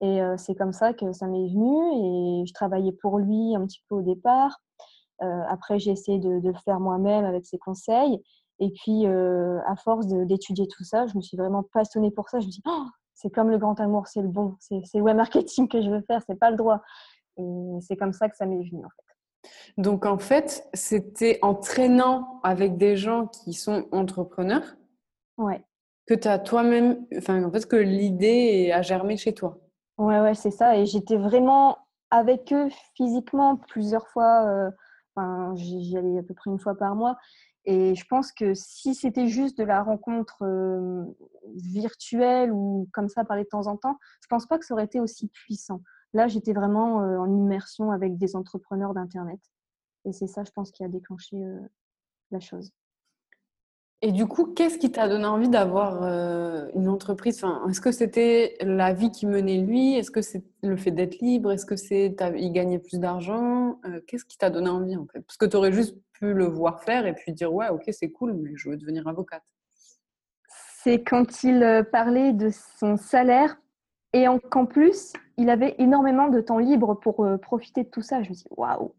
Et 0.00 0.20
c'est 0.36 0.54
comme 0.54 0.72
ça 0.72 0.92
que 0.92 1.12
ça 1.12 1.26
m'est 1.26 1.48
venu. 1.48 2.42
Et 2.42 2.46
je 2.46 2.52
travaillais 2.52 2.92
pour 2.92 3.18
lui 3.18 3.56
un 3.56 3.64
petit 3.66 3.82
peu 3.88 3.96
au 3.96 4.02
départ. 4.02 4.60
Après, 5.20 5.78
j'ai 5.78 5.90
essayé 5.90 6.18
de, 6.18 6.40
de, 6.40 6.48
le 6.48 6.58
faire 6.64 6.80
moi-même 6.80 7.24
avec 7.24 7.46
ses 7.46 7.58
conseils. 7.58 8.22
Et 8.60 8.70
puis, 8.70 9.06
à 9.06 9.76
force 9.76 10.06
d'étudier 10.06 10.66
tout 10.68 10.84
ça, 10.84 11.06
je 11.06 11.16
me 11.16 11.22
suis 11.22 11.36
vraiment 11.36 11.62
passionnée 11.62 12.10
pour 12.10 12.28
ça. 12.28 12.40
Je 12.40 12.46
me 12.46 12.50
suis 12.50 12.62
dit, 12.62 12.68
oh, 12.68 12.86
c'est 13.14 13.30
comme 13.30 13.50
le 13.50 13.58
grand 13.58 13.78
amour, 13.80 14.06
c'est 14.06 14.22
le 14.22 14.28
bon, 14.28 14.56
c'est 14.58 14.82
le 14.94 15.00
web 15.00 15.16
marketing 15.16 15.68
que 15.68 15.80
je 15.80 15.90
veux 15.90 16.02
faire, 16.02 16.22
c'est 16.26 16.38
pas 16.38 16.50
le 16.50 16.56
droit. 16.56 16.82
Et 17.36 17.78
c'est 17.80 17.96
comme 17.96 18.12
ça 18.12 18.28
que 18.28 18.36
ça 18.36 18.46
m'est 18.46 18.62
venu 18.62 18.84
en 18.84 18.88
fait. 18.88 19.50
Donc 19.76 20.06
en 20.06 20.18
fait, 20.18 20.68
c'était 20.74 21.38
en 21.42 21.54
traînant 21.54 22.40
avec 22.42 22.76
des 22.76 22.96
gens 22.96 23.26
qui 23.26 23.52
sont 23.52 23.86
entrepreneurs 23.92 24.76
ouais. 25.36 25.62
que 26.06 26.14
tu 26.14 26.28
as 26.28 26.38
toi-même, 26.38 27.06
enfin 27.16 27.42
en 27.44 27.50
fait 27.50 27.66
que 27.66 27.76
l'idée 27.76 28.72
a 28.72 28.82
germé 28.82 29.16
chez 29.16 29.34
toi. 29.34 29.58
Ouais, 29.98 30.20
ouais, 30.20 30.34
c'est 30.34 30.50
ça. 30.50 30.76
Et 30.76 30.86
j'étais 30.86 31.16
vraiment 31.16 31.78
avec 32.10 32.52
eux 32.52 32.68
physiquement 32.96 33.56
plusieurs 33.56 34.08
fois. 34.08 34.46
Euh, 34.46 34.70
j'y 35.54 35.96
allais 35.96 36.18
à 36.18 36.22
peu 36.22 36.34
près 36.34 36.50
une 36.50 36.58
fois 36.58 36.76
par 36.76 36.94
mois. 36.94 37.16
Et 37.66 37.94
je 37.94 38.04
pense 38.06 38.30
que 38.30 38.52
si 38.52 38.94
c'était 38.94 39.26
juste 39.26 39.56
de 39.56 39.64
la 39.64 39.82
rencontre 39.82 40.44
virtuelle 41.54 42.52
ou 42.52 42.88
comme 42.92 43.08
ça, 43.08 43.24
parler 43.24 43.44
de 43.44 43.48
temps 43.48 43.66
en 43.66 43.76
temps, 43.76 43.98
je 44.20 44.26
pense 44.28 44.46
pas 44.46 44.58
que 44.58 44.66
ça 44.66 44.74
aurait 44.74 44.84
été 44.84 45.00
aussi 45.00 45.28
puissant. 45.28 45.80
Là, 46.12 46.28
j'étais 46.28 46.52
vraiment 46.52 46.96
en 46.96 47.30
immersion 47.30 47.90
avec 47.90 48.18
des 48.18 48.36
entrepreneurs 48.36 48.92
d'Internet. 48.92 49.40
Et 50.04 50.12
c'est 50.12 50.26
ça, 50.26 50.44
je 50.44 50.50
pense, 50.50 50.70
qui 50.72 50.84
a 50.84 50.88
déclenché 50.88 51.38
la 52.30 52.40
chose. 52.40 52.70
Et 54.06 54.12
du 54.12 54.26
coup, 54.26 54.44
qu'est-ce 54.44 54.76
qui 54.76 54.92
t'a 54.92 55.08
donné 55.08 55.24
envie 55.24 55.48
d'avoir 55.48 56.02
une 56.74 56.88
entreprise? 56.90 57.42
Enfin, 57.42 57.66
Est-ce 57.70 57.80
que 57.80 57.90
c'était 57.90 58.54
la 58.60 58.92
vie 58.92 59.10
qui 59.10 59.24
menait 59.24 59.56
lui? 59.56 59.94
Est-ce 59.94 60.10
que 60.10 60.20
c'est 60.20 60.44
le 60.62 60.76
fait 60.76 60.90
d'être 60.90 61.20
libre? 61.20 61.50
Est-ce 61.50 61.64
que 61.64 61.74
c'est 61.74 62.14
il 62.36 62.52
gagnait 62.52 62.78
plus 62.78 63.00
d'argent? 63.00 63.80
Qu'est-ce 64.06 64.26
qui 64.26 64.36
t'a 64.36 64.50
donné 64.50 64.68
envie 64.68 64.94
en 64.94 65.06
fait? 65.06 65.20
Parce 65.22 65.38
que 65.38 65.46
tu 65.46 65.56
aurais 65.56 65.72
juste 65.72 65.96
pu 66.12 66.34
le 66.34 66.44
voir 66.44 66.82
faire 66.82 67.06
et 67.06 67.14
puis 67.14 67.32
dire 67.32 67.50
ouais, 67.54 67.70
ok, 67.70 67.84
c'est 67.92 68.10
cool, 68.10 68.34
mais 68.34 68.50
je 68.56 68.68
veux 68.68 68.76
devenir 68.76 69.08
avocate. 69.08 69.42
C'est 70.82 71.02
quand 71.02 71.42
il 71.42 71.86
parlait 71.90 72.34
de 72.34 72.50
son 72.78 72.98
salaire 72.98 73.56
et 74.12 74.26
qu'en 74.50 74.66
plus, 74.66 75.14
il 75.38 75.48
avait 75.48 75.76
énormément 75.78 76.28
de 76.28 76.42
temps 76.42 76.58
libre 76.58 76.92
pour 76.92 77.26
profiter 77.40 77.84
de 77.84 77.88
tout 77.88 78.02
ça. 78.02 78.22
Je 78.22 78.28
me 78.28 78.34
dis 78.34 78.44
waouh! 78.50 78.92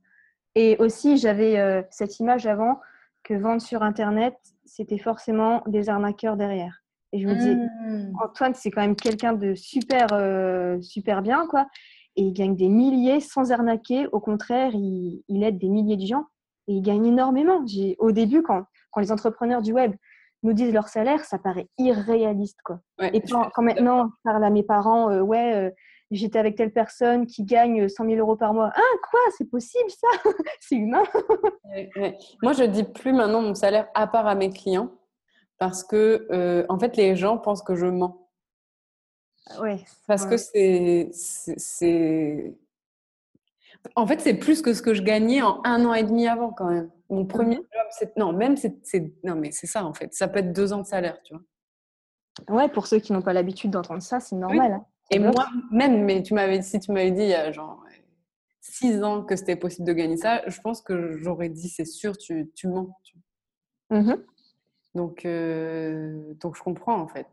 Et 0.55 0.77
aussi, 0.79 1.17
j'avais 1.17 1.85
cette 1.91 2.19
image 2.19 2.47
avant 2.47 2.79
que 3.25 3.33
vendre 3.33 3.61
sur 3.61 3.83
Internet, 3.83 4.35
c'était 4.65 4.97
forcément 4.97 5.63
des 5.67 5.89
arnaqueurs 5.89 6.37
derrière. 6.37 6.83
Et 7.11 7.19
je 7.19 7.27
me 7.27 7.35
dis, 7.35 7.55
mmh. 7.55 8.13
Antoine, 8.23 8.53
c'est 8.53 8.71
quand 8.71 8.81
même 8.81 8.95
quelqu'un 8.95 9.33
de 9.33 9.55
super, 9.55 10.07
euh, 10.13 10.79
super 10.81 11.21
bien, 11.21 11.47
quoi. 11.47 11.67
Et 12.15 12.23
il 12.23 12.33
gagne 12.33 12.55
des 12.55 12.69
milliers 12.69 13.19
sans 13.19 13.51
arnaquer. 13.51 14.07
Au 14.07 14.19
contraire, 14.19 14.71
il, 14.73 15.43
aide 15.43 15.57
des 15.57 15.69
milliers 15.69 15.97
de 15.97 16.05
gens 16.05 16.25
et 16.67 16.73
il 16.73 16.81
gagne 16.81 17.05
énormément. 17.05 17.65
Au 17.99 18.11
début, 18.11 18.41
quand, 18.41 18.63
quand 18.91 19.01
les 19.01 19.11
entrepreneurs 19.11 19.61
du 19.61 19.73
web 19.73 19.93
nous 20.43 20.53
disent 20.53 20.73
leur 20.73 20.87
salaire, 20.87 21.25
ça 21.25 21.39
paraît 21.39 21.67
irréaliste, 21.77 22.59
quoi. 22.63 22.79
et 23.01 23.21
quand, 23.21 23.49
maintenant, 23.57 24.07
je 24.07 24.21
parle 24.23 24.43
à 24.43 24.49
mes 24.49 24.63
parents, 24.63 25.09
euh, 25.09 25.21
ouais, 25.21 25.55
euh, 25.55 25.69
j'étais 26.11 26.39
avec 26.39 26.55
telle 26.55 26.71
personne 26.71 27.25
qui 27.25 27.43
gagne 27.43 27.87
100 27.89 28.05
000 28.05 28.15
euros 28.17 28.35
par 28.35 28.53
mois. 28.53 28.71
Ah, 28.75 28.97
quoi 29.09 29.19
C'est 29.37 29.49
possible 29.49 29.89
ça? 29.89 30.07
C'est 30.59 30.75
humain 30.75 31.03
Moi, 32.41 32.53
je 32.53 32.63
dis 32.63 32.83
plus 32.83 33.13
maintenant 33.13 33.41
mon 33.41 33.55
salaire 33.55 33.87
à 33.93 34.07
part 34.07 34.27
à 34.27 34.35
mes 34.35 34.49
clients 34.49 34.91
parce 35.57 35.83
que, 35.83 36.27
euh, 36.31 36.65
en 36.69 36.77
fait, 36.79 36.97
les 36.97 37.15
gens 37.15 37.37
pensent 37.37 37.63
que 37.63 37.75
je 37.75 37.85
mens. 37.85 38.29
Ouais. 39.59 39.79
Parce 40.07 40.25
que 40.25 40.37
c'est. 40.37 41.11
En 43.95 44.07
fait, 44.07 44.19
c'est 44.19 44.33
plus 44.33 44.61
que 44.61 44.73
ce 44.73 44.81
que 44.81 44.93
je 44.93 45.03
gagnais 45.03 45.43
en 45.43 45.61
un 45.63 45.85
an 45.85 45.93
et 45.93 46.03
demi 46.03 46.27
avant, 46.27 46.51
quand 46.51 46.69
même. 46.69 46.89
Mon 47.09 47.25
premier 47.25 47.57
mmh 47.57 47.59
job, 47.59 47.87
c'est. 47.91 48.17
Non, 48.17 48.33
même, 48.33 48.57
c'est. 48.57 48.73
Non, 49.23 49.35
mais 49.35 49.51
c'est 49.51 49.67
ça, 49.67 49.85
en 49.85 49.93
fait. 49.93 50.13
Ça 50.13 50.27
peut 50.27 50.39
être 50.39 50.51
deux 50.51 50.73
ans 50.73 50.79
de 50.79 50.87
salaire, 50.87 51.21
tu 51.23 51.35
vois. 51.35 51.43
Ouais, 52.49 52.67
pour 52.67 52.87
ceux 52.87 52.99
qui 52.99 53.13
n'ont 53.13 53.21
pas 53.21 53.33
l'habitude 53.33 53.71
d'entendre 53.71 54.01
ça, 54.01 54.19
c'est 54.19 54.35
normal. 54.35 54.73
Hein. 54.73 54.85
Et 55.11 55.19
moi, 55.19 55.47
même, 55.71 56.03
mais 56.03 56.23
tu 56.23 56.33
m'avais, 56.33 56.61
si 56.61 56.79
tu 56.79 56.91
m'avais 56.91 57.11
dit 57.11 57.21
il 57.21 57.29
y 57.29 57.33
a 57.33 57.51
genre 57.51 57.83
six 58.59 59.03
ans 59.03 59.23
que 59.23 59.35
c'était 59.35 59.55
possible 59.55 59.87
de 59.87 59.93
gagner 59.93 60.17
ça, 60.17 60.41
je 60.47 60.59
pense 60.61 60.81
que 60.81 61.17
j'aurais 61.17 61.49
dit 61.49 61.69
c'est 61.69 61.85
sûr, 61.85 62.17
tu, 62.17 62.51
tu 62.55 62.67
mens. 62.67 62.89
Mmh 63.89 64.13
donc, 64.95 65.25
euh, 65.25 66.33
donc, 66.39 66.55
je 66.55 66.63
comprends 66.63 66.97
en 66.97 67.07
fait. 67.07 67.27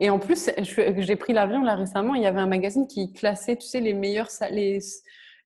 Et 0.00 0.10
en 0.10 0.18
plus, 0.18 0.50
j'ai 0.58 1.16
pris 1.16 1.32
l'avion 1.32 1.62
là 1.62 1.74
récemment, 1.74 2.14
il 2.14 2.22
y 2.22 2.26
avait 2.26 2.40
un 2.40 2.46
magazine 2.46 2.86
qui 2.86 3.12
classait, 3.12 3.56
tu 3.56 3.66
sais, 3.66 3.80
les 3.80 3.94
meilleurs, 3.94 4.28
les, 4.50 4.78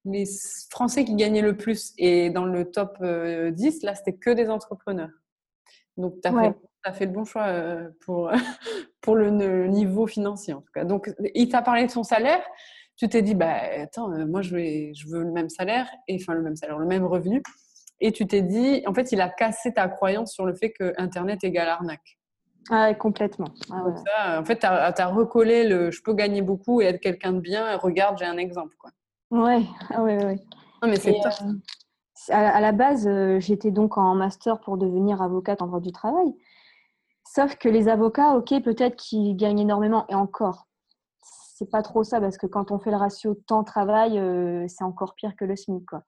les 0.05 0.25
Français 0.71 1.05
qui 1.05 1.15
gagnaient 1.15 1.43
le 1.43 1.57
plus. 1.57 1.95
Et 1.99 2.31
dans 2.31 2.45
le 2.45 2.71
top 2.71 2.99
10, 3.01 3.03
euh, 3.03 3.53
là, 3.83 3.95
c'était 3.95 4.15
que 4.15 4.31
des 4.31 4.51
entrepreneurs. 4.51 5.11
Donc, 5.97 6.21
tu 6.23 6.29
as 6.29 6.33
fait 6.33 6.55
as 6.85 6.93
fait 6.93 7.07
le 7.07 7.13
bon 7.13 7.25
choix 7.25 7.47
euh, 7.47 7.89
pour, 8.05 8.31
pour 9.01 9.17
le 9.17 9.31
niveau 9.67 10.07
financier, 10.07 10.55
en 10.55 10.61
tout 10.61 10.73
cas. 10.75 10.85
Donc, 10.85 11.13
il 11.35 11.49
t'a 11.49 11.63
parlé 11.63 11.87
de 11.87 11.91
son 11.91 12.03
salaire. 12.03 12.43
Tu 12.97 13.09
t'es 13.09 13.23
dit, 13.23 13.35
bah, 13.35 13.57
attends, 13.83 14.13
euh, 14.13 14.27
moi, 14.27 14.43
je, 14.43 14.55
vais, 14.55 14.93
je 14.95 15.09
veux 15.09 15.23
le 15.23 15.33
même 15.33 15.49
salaire, 15.49 15.89
et 16.07 16.19
enfin, 16.21 16.35
le 16.35 16.43
même 16.43 16.57
salaire, 16.57 16.79
le 16.79 16.87
même 16.87 17.05
revenu. 17.05 17.43
Et 18.01 18.13
tu 18.13 18.27
t'es 18.27 18.43
dit, 18.43 18.83
en 18.87 18.95
fait, 18.95 19.13
il 19.13 19.21
a 19.21 19.29
cassé 19.29 19.73
ta 19.75 19.89
croyance 19.89 20.33
sur 20.33 20.47
le 20.47 20.55
fait 20.55 20.71
que 20.71 20.95
Internet 20.97 21.45
égale 21.45 21.69
arnaque. 21.69 22.19
Ah, 22.71 22.95
complètement. 22.95 23.49
Ah, 23.71 23.85
ça, 23.97 24.41
en 24.41 24.45
fait, 24.45 24.59
tu 24.59 24.67
as, 24.67 25.07
recollé 25.09 25.67
le 25.67 25.91
je 25.91 26.03
peux 26.03 26.15
gagner 26.15 26.43
beaucoup 26.43 26.81
et 26.81 26.87
être 26.87 27.01
quelqu'un 27.01 27.33
de 27.33 27.41
bien. 27.41 27.77
Regarde, 27.79 28.19
j'ai 28.19 28.27
un 28.27 28.37
exemple. 28.37 28.75
Quoi. 28.79 28.91
Ouais, 29.31 29.63
ah, 29.91 30.03
ouais, 30.03 30.25
ouais. 30.25 30.39
Non, 30.83 30.89
mais 30.89 30.97
c'est. 30.97 31.15
Euh, 31.15 31.53
à, 32.29 32.61
la 32.61 32.73
base, 32.73 33.09
j'étais 33.39 33.71
donc 33.71 33.97
en 33.97 34.15
master 34.15 34.61
pour 34.61 34.77
devenir 34.77 35.23
avocate 35.23 35.63
en 35.63 35.67
droit 35.67 35.81
du 35.81 35.91
travail. 35.91 36.35
Sauf 37.33 37.55
que 37.55 37.69
les 37.69 37.87
avocats, 37.87 38.35
ok, 38.35 38.61
peut-être 38.65 38.97
qu'ils 38.97 39.37
gagnent 39.37 39.61
énormément, 39.61 40.05
et 40.09 40.17
encore, 40.17 40.67
c'est 41.23 41.71
pas 41.71 41.81
trop 41.81 42.03
ça, 42.03 42.21
parce 42.21 42.37
que 42.37 42.49
quand 42.49 42.73
on 42.73 42.81
fait 42.81 42.91
le 42.91 42.97
ratio 42.97 43.35
temps-travail, 43.47 44.19
euh, 44.19 44.65
c'est 44.67 44.83
encore 44.83 45.15
pire 45.15 45.37
que 45.37 45.45
le 45.45 45.55
SMIC, 45.55 45.87
quoi. 45.87 46.03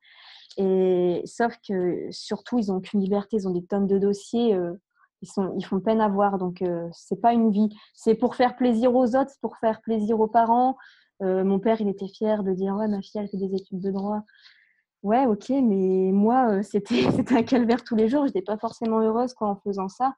Et 0.57 1.23
sauf 1.25 1.57
que 1.67 2.09
surtout, 2.11 2.59
ils 2.59 2.73
n'ont 2.73 2.81
qu'une 2.81 3.01
liberté, 3.01 3.37
ils 3.37 3.47
ont 3.47 3.53
des 3.53 3.65
tonnes 3.65 3.87
de 3.87 3.99
dossiers, 3.99 4.57
euh, 4.57 4.73
ils, 5.21 5.65
font 5.65 5.79
peine 5.79 6.01
à 6.01 6.09
voir, 6.09 6.39
donc 6.39 6.61
euh, 6.61 6.89
c'est 6.93 7.21
pas 7.21 7.33
une 7.33 7.53
vie. 7.53 7.69
C'est 7.95 8.17
pour 8.17 8.35
faire 8.35 8.57
plaisir 8.57 8.93
aux 8.93 9.15
autres, 9.15 9.33
pour 9.41 9.57
faire 9.59 9.81
plaisir 9.81 10.19
aux 10.19 10.27
parents. 10.27 10.77
mon 11.21 11.61
père, 11.61 11.81
il 11.81 11.89
était 11.89 12.09
fier 12.09 12.43
de 12.43 12.53
dire 12.53 12.75
ouais, 12.75 12.89
ma 12.89 13.01
fille, 13.01 13.21
elle 13.21 13.29
fait 13.29 13.37
des 13.37 13.55
études 13.55 13.81
de 13.81 13.93
droit. 13.93 14.23
Ouais, 15.05 15.27
ok, 15.27 15.51
mais 15.51 16.11
moi, 16.13 16.63
c'était 16.65 17.07
un 17.31 17.45
calvaire 17.45 17.85
tous 17.85 17.95
les 17.95 18.09
jours. 18.09 18.23
Je 18.23 18.31
n'étais 18.31 18.43
pas 18.43 18.59
forcément 18.59 18.99
heureuse 19.01 19.35
en 19.39 19.55
faisant 19.55 19.89
ça. 19.89 20.15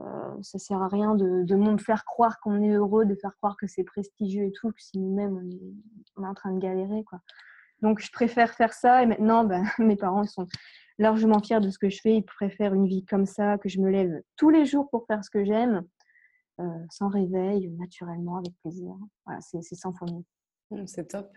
Euh, 0.00 0.42
ça 0.42 0.58
sert 0.58 0.80
à 0.80 0.88
rien 0.88 1.14
de, 1.14 1.44
de 1.44 1.80
faire 1.80 2.04
croire 2.04 2.40
qu'on 2.40 2.62
est 2.62 2.70
heureux, 2.70 3.04
de 3.04 3.14
faire 3.14 3.36
croire 3.36 3.56
que 3.56 3.66
c'est 3.66 3.84
prestigieux 3.84 4.44
et 4.44 4.52
tout, 4.52 4.70
que 4.70 4.80
si 4.80 4.98
nous-mêmes 4.98 5.36
on 6.16 6.22
est, 6.22 6.26
en 6.26 6.34
train 6.34 6.52
de 6.52 6.58
galérer. 6.58 7.04
Quoi. 7.04 7.20
Donc, 7.82 8.00
je 8.00 8.10
préfère 8.10 8.54
faire 8.54 8.72
ça. 8.72 9.02
Et 9.02 9.06
maintenant, 9.06 9.44
ben, 9.44 9.64
mes 9.78 9.96
parents 9.96 10.22
ils 10.22 10.28
sont 10.28 10.46
largement 10.98 11.40
fiers 11.40 11.60
de 11.60 11.70
ce 11.70 11.78
que 11.78 11.90
je 11.90 12.00
fais. 12.00 12.16
Ils 12.16 12.24
préfèrent 12.24 12.74
une 12.74 12.86
vie 12.86 13.04
comme 13.04 13.26
ça, 13.26 13.58
que 13.58 13.68
je 13.68 13.80
me 13.80 13.90
lève 13.90 14.22
tous 14.36 14.50
les 14.50 14.64
jours 14.64 14.88
pour 14.90 15.06
faire 15.06 15.24
ce 15.24 15.30
que 15.30 15.44
j'aime, 15.44 15.82
euh, 16.60 16.64
sans 16.90 17.08
réveil, 17.08 17.70
naturellement, 17.78 18.36
avec 18.36 18.52
plaisir. 18.62 18.94
Voilà, 19.26 19.40
c'est 19.42 19.62
sans 19.74 19.92
famille. 19.92 20.24
Mmh, 20.70 20.86
c'est 20.86 21.08
top. 21.08 21.30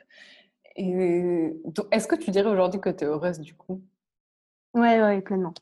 Est-ce 0.75 2.07
que 2.07 2.15
tu 2.15 2.31
dirais 2.31 2.49
aujourd'hui 2.49 2.79
que 2.79 2.89
tu 2.89 3.03
es 3.03 3.07
heureuse 3.07 3.39
du 3.39 3.53
coup? 3.55 3.81
Ouais, 4.73 5.01
ouais, 5.01 5.21
pleinement. 5.21 5.53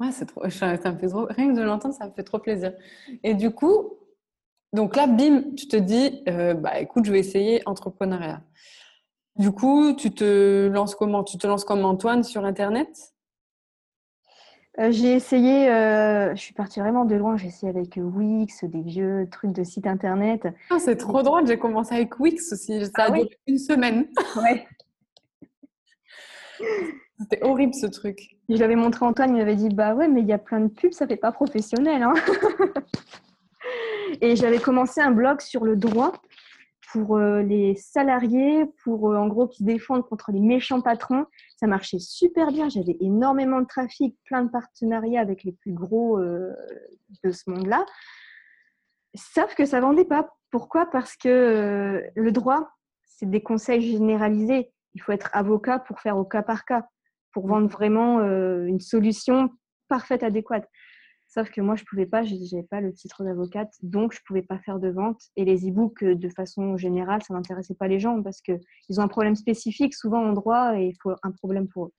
Ouais, 0.00 0.12
c'est 0.12 0.26
trop, 0.26 0.48
ça 0.48 0.72
me 0.72 0.98
fait 0.98 1.08
trop, 1.08 1.26
rien 1.28 1.52
que 1.52 1.58
de 1.58 1.62
l'entendre, 1.62 1.94
ça 1.94 2.06
me 2.06 2.12
fait 2.12 2.22
trop 2.22 2.38
plaisir. 2.38 2.72
Et 3.24 3.34
du 3.34 3.50
coup, 3.50 3.98
donc 4.72 4.94
là, 4.96 5.06
bim, 5.06 5.54
tu 5.56 5.66
te 5.66 5.76
dis, 5.76 6.22
euh, 6.28 6.54
bah 6.54 6.78
écoute, 6.78 7.04
je 7.04 7.12
vais 7.12 7.18
essayer 7.18 7.62
entrepreneuriat. 7.66 8.42
Du 9.36 9.50
coup, 9.50 9.94
tu 9.94 10.10
te 10.10 10.68
lances 10.68 10.94
comment 10.94 11.24
Tu 11.24 11.38
te 11.38 11.46
lances 11.46 11.64
comme 11.64 11.84
Antoine 11.84 12.22
sur 12.22 12.44
Internet? 12.44 13.14
Euh, 14.78 14.92
J'ai 14.92 15.14
essayé, 15.14 15.68
euh, 15.68 16.36
je 16.36 16.40
suis 16.40 16.54
partie 16.54 16.78
vraiment 16.78 17.04
de 17.04 17.16
loin, 17.16 17.36
j'ai 17.36 17.48
essayé 17.48 17.68
avec 17.68 17.96
Wix, 17.96 18.62
des 18.64 18.82
vieux 18.82 19.26
trucs 19.30 19.52
de 19.52 19.64
site 19.64 19.88
Internet. 19.88 20.46
Ah, 20.70 20.78
c'est 20.78 20.96
trop 20.96 21.22
drôle, 21.22 21.46
j'ai 21.48 21.58
commencé 21.58 21.96
avec 21.96 22.20
Wix 22.20 22.52
aussi, 22.52 22.84
ça 22.86 22.90
a 22.96 23.06
ah 23.06 23.10
duré 23.10 23.28
une 23.48 23.58
semaine. 23.58 24.06
Ouais. 24.36 24.68
C'était 27.18 27.42
horrible 27.42 27.74
ce 27.74 27.86
truc. 27.86 28.36
Je 28.48 28.56
l'avais 28.56 28.76
montré 28.76 29.04
à 29.04 29.08
Antoine, 29.08 29.34
il 29.34 29.38
m'avait 29.38 29.56
dit 29.56 29.68
Bah 29.68 29.94
ouais, 29.94 30.08
mais 30.08 30.20
il 30.20 30.26
y 30.26 30.32
a 30.32 30.38
plein 30.38 30.60
de 30.60 30.68
pubs, 30.68 30.92
ça 30.92 31.06
fait 31.06 31.16
pas 31.16 31.32
professionnel. 31.32 32.02
Hein. 32.02 32.14
Et 34.20 34.36
j'avais 34.36 34.58
commencé 34.58 35.00
un 35.00 35.10
blog 35.10 35.40
sur 35.40 35.64
le 35.64 35.76
droit 35.76 36.12
pour 36.92 37.16
euh, 37.16 37.42
les 37.42 37.76
salariés, 37.76 38.64
pour 38.82 39.10
euh, 39.10 39.16
en 39.16 39.26
gros 39.26 39.46
qui 39.46 39.64
défendent 39.64 40.06
contre 40.06 40.32
les 40.32 40.40
méchants 40.40 40.80
patrons. 40.80 41.26
Ça 41.56 41.66
marchait 41.66 41.98
super 41.98 42.50
bien. 42.50 42.68
J'avais 42.68 42.96
énormément 43.00 43.60
de 43.60 43.66
trafic, 43.66 44.16
plein 44.24 44.42
de 44.42 44.50
partenariats 44.50 45.20
avec 45.20 45.44
les 45.44 45.52
plus 45.52 45.72
gros 45.72 46.18
euh, 46.18 46.54
de 47.24 47.30
ce 47.30 47.50
monde-là. 47.50 47.84
Sauf 49.14 49.54
que 49.54 49.64
ça 49.64 49.80
vendait 49.80 50.04
pas. 50.04 50.34
Pourquoi? 50.50 50.86
Parce 50.86 51.16
que 51.16 52.02
le 52.14 52.32
droit, 52.32 52.70
c'est 53.04 53.28
des 53.28 53.42
conseils 53.42 53.82
généralisés. 53.82 54.72
Il 54.94 55.02
faut 55.02 55.12
être 55.12 55.28
avocat 55.32 55.78
pour 55.78 56.00
faire 56.00 56.16
au 56.16 56.24
cas 56.24 56.42
par 56.42 56.64
cas, 56.64 56.88
pour 57.32 57.46
vendre 57.46 57.68
vraiment 57.68 58.20
une 58.20 58.80
solution 58.80 59.50
parfaite, 59.88 60.22
adéquate. 60.22 60.68
Sauf 61.28 61.50
que 61.50 61.60
moi, 61.60 61.76
je 61.76 61.84
pouvais 61.84 62.06
pas, 62.06 62.22
je 62.24 62.34
n'avais 62.34 62.66
pas 62.66 62.80
le 62.80 62.92
titre 62.92 63.22
d'avocate, 63.22 63.72
donc 63.82 64.14
je 64.14 64.20
pouvais 64.26 64.42
pas 64.42 64.58
faire 64.58 64.78
de 64.78 64.88
vente. 64.88 65.20
Et 65.36 65.44
les 65.44 65.68
e-books, 65.68 66.02
euh, 66.02 66.14
de 66.14 66.28
façon 66.30 66.78
générale, 66.78 67.22
ça 67.22 67.34
n'intéressait 67.34 67.74
pas 67.74 67.86
les 67.86 68.00
gens 68.00 68.22
parce 68.22 68.40
qu'ils 68.40 68.60
ont 68.98 69.02
un 69.02 69.08
problème 69.08 69.36
spécifique, 69.36 69.94
souvent 69.94 70.24
en 70.24 70.32
droit, 70.32 70.78
et 70.78 70.86
il 70.86 70.96
faut 71.02 71.12
un 71.22 71.30
problème 71.30 71.68
pour 71.68 71.86
eux. 71.86 71.92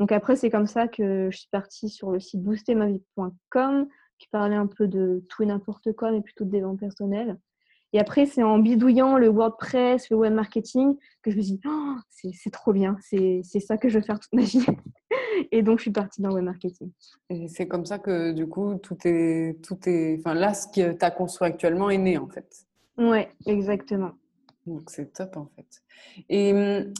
Donc 0.00 0.10
après, 0.10 0.36
c'est 0.36 0.48
comme 0.48 0.66
ça 0.66 0.88
que 0.88 1.28
je 1.30 1.36
suis 1.36 1.50
partie 1.50 1.90
sur 1.90 2.10
le 2.10 2.18
site 2.18 2.42
boostermavie.com 2.42 3.88
qui 4.18 4.28
parlait 4.28 4.56
un 4.56 4.66
peu 4.66 4.88
de 4.88 5.22
tout 5.28 5.42
et 5.42 5.46
n'importe 5.46 5.92
quoi, 5.92 6.10
mais 6.10 6.22
plutôt 6.22 6.44
de 6.44 6.50
des 6.50 6.62
ventes 6.62 6.80
personnelles. 6.80 7.36
Et 7.92 7.98
après, 7.98 8.26
c'est 8.26 8.42
en 8.42 8.58
bidouillant 8.58 9.18
le 9.18 9.28
WordPress, 9.28 10.08
le 10.10 10.16
web 10.16 10.32
marketing, 10.32 10.96
que 11.22 11.30
je 11.30 11.36
me 11.36 11.42
suis 11.42 11.52
dit, 11.52 11.60
oh, 11.66 11.96
c'est 12.08 12.50
trop 12.50 12.72
bien, 12.72 12.96
c'est 13.00 13.42
ça 13.60 13.76
que 13.76 13.88
je 13.88 13.98
veux 13.98 14.04
faire 14.04 14.18
toute 14.18 14.32
ma 14.32 14.42
vie. 14.42 14.64
Et 15.50 15.62
donc, 15.62 15.78
je 15.78 15.82
suis 15.82 15.90
partie 15.90 16.22
dans 16.22 16.30
le 16.30 16.36
web 16.36 16.44
marketing. 16.44 16.90
Et 17.28 17.48
c'est 17.48 17.68
comme 17.68 17.84
ça 17.84 17.98
que, 17.98 18.32
du 18.32 18.46
coup, 18.46 18.76
tout 18.76 18.96
est, 19.04 19.60
tout 19.62 19.78
est, 19.86 20.16
enfin, 20.18 20.34
là, 20.34 20.54
ce 20.54 20.66
que 20.68 20.92
tu 20.92 21.04
as 21.04 21.10
construit 21.10 21.48
actuellement 21.48 21.90
est 21.90 21.98
né, 21.98 22.16
en 22.16 22.28
fait. 22.28 22.66
Ouais, 22.96 23.30
exactement. 23.46 24.12
Donc, 24.66 24.90
c'est 24.90 25.12
top, 25.12 25.36
en 25.36 25.48
fait. 25.56 25.82
Et 26.28 26.52
hum, 26.52 26.92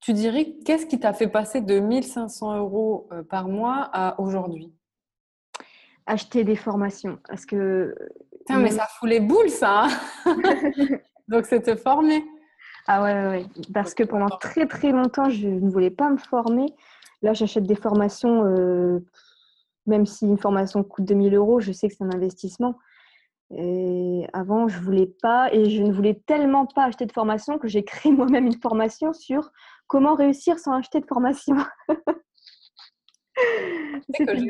tu 0.00 0.12
dirais, 0.12 0.54
qu'est-ce 0.64 0.86
qui 0.86 0.98
t'a 0.98 1.12
fait 1.12 1.28
passer 1.28 1.60
de 1.60 1.78
1500 1.78 2.58
euros 2.58 3.08
euh, 3.12 3.22
par 3.22 3.48
mois 3.48 3.88
à 3.92 4.20
aujourd'hui? 4.20 4.72
Acheter 6.10 6.44
des 6.44 6.56
formations. 6.56 7.18
Parce 7.28 7.46
que 7.46 7.94
mais 8.58 8.70
ça 8.70 8.86
fout 8.98 9.08
les 9.08 9.20
boules, 9.20 9.50
ça. 9.50 9.86
Hein. 10.26 10.36
Donc, 11.28 11.46
c'est 11.46 11.62
te 11.62 11.76
former. 11.76 12.24
Ah 12.86 13.02
ouais, 13.02 13.28
ouais, 13.28 13.46
parce 13.72 13.94
que 13.94 14.02
pendant 14.02 14.28
très 14.28 14.66
très 14.66 14.90
longtemps, 14.90 15.30
je 15.30 15.46
ne 15.46 15.70
voulais 15.70 15.90
pas 15.90 16.10
me 16.10 16.16
former. 16.16 16.66
Là, 17.22 17.34
j'achète 17.34 17.64
des 17.64 17.76
formations, 17.76 18.44
euh, 18.44 18.98
même 19.86 20.06
si 20.06 20.26
une 20.26 20.38
formation 20.38 20.82
coûte 20.82 21.04
2000 21.04 21.34
euros, 21.34 21.60
je 21.60 21.72
sais 21.72 21.88
que 21.88 21.94
c'est 21.94 22.04
un 22.04 22.12
investissement. 22.12 22.74
Et 23.52 24.26
avant, 24.32 24.66
je 24.66 24.80
voulais 24.80 25.12
pas, 25.22 25.52
et 25.52 25.70
je 25.70 25.82
ne 25.82 25.92
voulais 25.92 26.20
tellement 26.26 26.66
pas 26.66 26.84
acheter 26.84 27.06
de 27.06 27.12
formation 27.12 27.58
que 27.58 27.68
j'ai 27.68 27.84
créé 27.84 28.10
moi-même 28.12 28.46
une 28.46 28.60
formation 28.60 29.12
sur 29.12 29.50
comment 29.86 30.14
réussir 30.14 30.58
sans 30.58 30.72
acheter 30.72 31.00
de 31.00 31.06
formation. 31.06 31.56
c'est 34.14 34.26
que 34.26 34.36
j'ai 34.36 34.46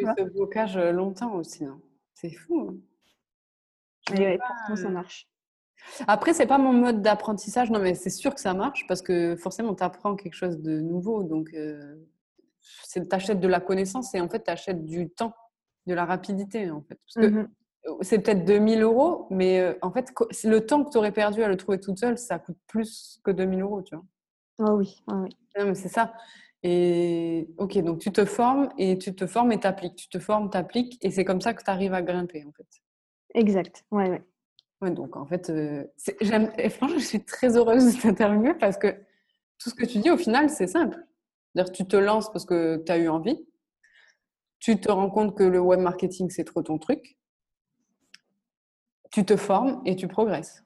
eu 0.00 0.04
ce 0.18 0.22
blocage 0.24 0.78
longtemps 0.78 1.34
aussi. 1.34 1.64
Hein. 1.64 1.80
C'est 2.14 2.32
fou. 2.32 2.68
Hein. 2.68 2.76
Et 4.16 4.38
pourtant, 4.38 4.76
ça 4.76 4.88
marche. 4.88 5.28
Après, 6.06 6.34
c'est 6.34 6.46
pas 6.46 6.58
mon 6.58 6.72
mode 6.72 7.02
d'apprentissage, 7.02 7.70
non, 7.70 7.80
mais 7.80 7.94
c'est 7.94 8.10
sûr 8.10 8.34
que 8.34 8.40
ça 8.40 8.54
marche 8.54 8.86
parce 8.86 9.02
que 9.02 9.36
forcément, 9.36 9.74
tu 9.74 9.82
apprends 9.82 10.14
quelque 10.14 10.34
chose 10.34 10.60
de 10.60 10.80
nouveau. 10.80 11.22
Donc, 11.22 11.50
euh, 11.54 11.96
tu 12.92 13.00
achètes 13.10 13.40
de 13.40 13.48
la 13.48 13.60
connaissance 13.60 14.14
et 14.14 14.20
en 14.20 14.28
fait, 14.28 14.44
tu 14.44 14.50
achètes 14.50 14.84
du 14.84 15.08
temps, 15.08 15.34
de 15.86 15.94
la 15.94 16.04
rapidité, 16.04 16.70
en 16.70 16.82
fait. 16.82 16.96
Parce 16.96 17.26
que 17.26 17.32
mmh 17.32 17.48
c'est 18.02 18.18
peut-être 18.18 18.44
2000 18.44 18.82
euros, 18.82 19.26
mais 19.30 19.60
euh, 19.60 19.74
en 19.82 19.90
fait, 19.90 20.12
le 20.44 20.60
temps 20.60 20.84
que 20.84 20.90
tu 20.90 20.98
aurais 20.98 21.12
perdu 21.12 21.42
à 21.42 21.48
le 21.48 21.56
trouver 21.56 21.80
toute 21.80 21.98
seule, 21.98 22.18
ça 22.18 22.38
coûte 22.38 22.58
plus 22.66 23.20
que 23.24 23.30
2000 23.30 23.62
euros, 23.62 23.82
tu 23.82 23.94
vois. 23.94 24.04
Oh 24.58 24.76
oui, 24.76 25.02
oh 25.08 25.14
oui. 25.22 25.30
mais 25.56 25.74
c'est 25.74 25.88
ça. 25.88 26.12
Et 26.62 27.48
ok, 27.58 27.78
donc 27.78 28.00
tu 28.00 28.12
te 28.12 28.24
formes 28.24 28.68
et 28.78 28.98
tu 28.98 29.14
te 29.14 29.26
formes 29.26 29.52
et 29.52 29.60
t'appliques. 29.60 29.96
Tu 29.96 30.08
te 30.08 30.18
formes, 30.18 30.50
t'appliques 30.50 30.98
et 31.02 31.10
c'est 31.10 31.24
comme 31.24 31.40
ça 31.40 31.54
que 31.54 31.62
tu 31.64 31.70
arrives 31.70 31.94
à 31.94 32.02
grimper, 32.02 32.44
en 32.44 32.52
fait. 32.52 32.66
Exact, 33.34 33.84
ouais, 33.90 34.10
ouais. 34.10 34.22
Ouais, 34.82 34.90
donc 34.90 35.16
en 35.16 35.26
fait, 35.26 35.50
euh, 35.50 35.84
franchement, 36.70 36.98
je 36.98 37.04
suis 37.04 37.24
très 37.24 37.56
heureuse 37.56 37.96
de 37.96 38.00
t'interviewer 38.02 38.54
parce 38.54 38.78
que 38.78 38.88
tout 39.58 39.70
ce 39.70 39.74
que 39.74 39.86
tu 39.86 39.98
dis, 39.98 40.10
au 40.10 40.16
final, 40.18 40.50
c'est 40.50 40.66
simple. 40.66 40.98
-dire, 41.56 41.70
tu 41.72 41.86
te 41.86 41.96
lances 41.96 42.30
parce 42.32 42.44
que 42.46 42.82
tu 42.86 42.92
as 42.92 42.98
eu 42.98 43.08
envie. 43.08 43.46
Tu 44.60 44.78
te 44.80 44.90
rends 44.92 45.10
compte 45.10 45.36
que 45.36 45.42
le 45.42 45.58
web 45.60 45.80
marketing, 45.80 46.30
c'est 46.30 46.44
trop 46.44 46.62
ton 46.62 46.78
truc. 46.78 47.18
Tu 49.12 49.24
te 49.24 49.36
formes 49.36 49.82
et 49.84 49.96
tu 49.96 50.08
progresses. 50.08 50.64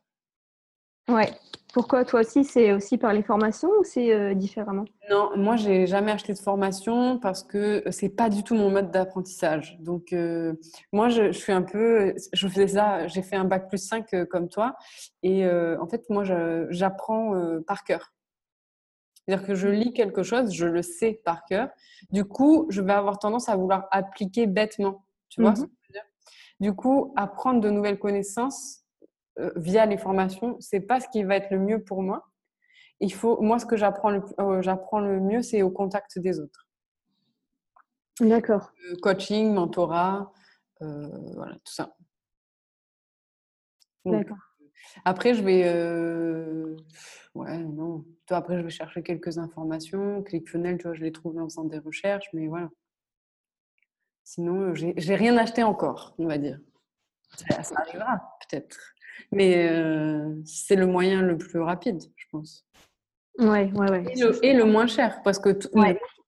Ouais. 1.09 1.33
Pourquoi 1.75 2.05
toi 2.05 2.21
aussi, 2.21 2.45
c'est 2.45 2.73
aussi 2.73 2.99
par 2.99 3.13
les 3.13 3.25
formations 3.25 3.69
ou 3.81 3.83
c'est 3.83 4.15
euh, 4.15 4.33
différemment? 4.35 4.85
Non, 5.11 5.31
moi, 5.37 5.57
j'ai 5.57 5.89
jamais 5.89 6.13
acheté 6.13 6.33
de 6.33 6.39
formation 6.39 7.19
parce 7.19 7.43
que 7.43 7.83
c'est 7.91 8.11
pas 8.11 8.29
du 8.29 8.45
tout 8.45 8.55
mon 8.55 8.71
mode 8.71 8.93
d'apprentissage. 8.93 9.77
Donc, 9.81 10.13
euh, 10.13 10.55
moi, 10.93 11.09
je, 11.09 11.33
suis 11.33 11.53
un 11.53 11.63
peu, 11.63 12.15
je 12.33 12.47
faisais 12.47 12.69
ça, 12.69 13.09
j'ai 13.09 13.23
fait 13.23 13.35
un 13.35 13.45
bac 13.45 13.69
plus 13.69 13.85
5 13.85 14.15
euh, 14.15 14.25
comme 14.25 14.49
toi. 14.49 14.77
Et 15.25 15.45
en 15.45 15.87
fait, 15.89 16.09
moi, 16.11 16.23
j'apprends 16.71 17.33
par 17.67 17.83
cœur. 17.83 18.13
C'est-à-dire 19.27 19.47
que 19.47 19.55
je 19.55 19.69
lis 19.69 19.93
quelque 19.93 20.23
chose, 20.23 20.53
je 20.53 20.67
le 20.67 20.83
sais 20.83 21.21
par 21.25 21.45
cœur. 21.47 21.71
Du 22.13 22.25
coup, 22.25 22.67
je 22.69 22.83
vais 22.83 22.93
avoir 22.93 23.19
tendance 23.19 23.49
à 23.49 23.57
vouloir 23.57 23.89
appliquer 23.91 24.47
bêtement. 24.47 25.05
Tu 25.29 25.43
vois 25.43 25.57
ce 25.57 25.63
que 25.63 25.71
je 25.83 25.89
veux 25.89 25.93
dire? 25.93 26.05
Du 26.61 26.73
coup, 26.75 27.13
apprendre 27.17 27.61
de 27.61 27.71
nouvelles 27.71 27.99
connaissances, 27.99 28.84
euh, 29.41 29.51
via 29.57 29.85
les 29.87 29.99
formations, 29.99 30.57
c'est 30.61 30.81
pas 30.81 31.01
ce 31.01 31.09
qui 31.09 31.25
va 31.25 31.37
être 31.37 31.51
le 31.51 31.59
mieux 31.59 31.83
pour 31.83 32.03
moi. 32.03 32.31
Il 33.01 33.13
faut, 33.13 33.41
moi, 33.41 33.59
ce 33.59 33.67
que 33.67 33.77
j'apprends 33.77 34.11
le, 34.11 34.23
euh, 34.39 34.63
j'apprends 34.63 35.01
le 35.01 35.21
mieux, 35.21 35.43
c'est 35.43 35.63
au 35.63 35.71
contact 35.71 36.19
des 36.19 36.39
autres. 36.39 36.69
D'accord. 38.21 38.73
Euh, 38.91 38.97
coaching, 39.03 39.53
mentorat, 39.53 40.33
voilà, 40.81 41.55
tout 41.65 41.73
ça. 41.73 41.97
D'accord. 44.05 44.37
Après, 45.05 45.35
je 45.35 45.43
vais. 45.43 45.65
Ouais, 47.35 47.59
non. 47.59 48.05
Toi, 48.27 48.37
après, 48.37 48.59
je 48.59 48.63
vais 48.63 48.71
chercher 48.71 49.03
quelques 49.03 49.39
informations. 49.39 50.23
ClickFunnels, 50.23 50.77
tu 50.79 50.85
vois, 50.85 50.95
je 50.95 51.03
l'ai 51.03 51.11
trouvé 51.11 51.41
en 51.41 51.49
faisant 51.49 51.65
des 51.65 51.79
recherches, 51.79 52.29
mais 52.35 52.47
voilà. 52.47 52.69
Sinon, 54.23 54.75
j'ai 54.75 55.15
rien 55.15 55.37
acheté 55.37 55.63
encore, 55.63 56.15
on 56.19 56.27
va 56.27 56.39
dire. 56.39 56.61
ça 57.63 57.75
arrivera, 57.77 58.39
peut-être. 58.41 58.95
Mais 59.33 59.69
euh, 59.69 60.35
c'est 60.45 60.77
le 60.77 60.87
moyen 60.87 61.23
le 61.23 61.37
plus 61.37 61.61
rapide, 61.61 62.03
je 62.17 62.27
pense. 62.31 62.65
Ouais, 63.39 63.71
ouais, 63.73 63.91
ouais. 63.91 64.05
Et 64.43 64.55
le, 64.55 64.65
moins 64.65 64.87
cher. 64.87 65.21
Parce 65.25 65.39
que 65.39 65.59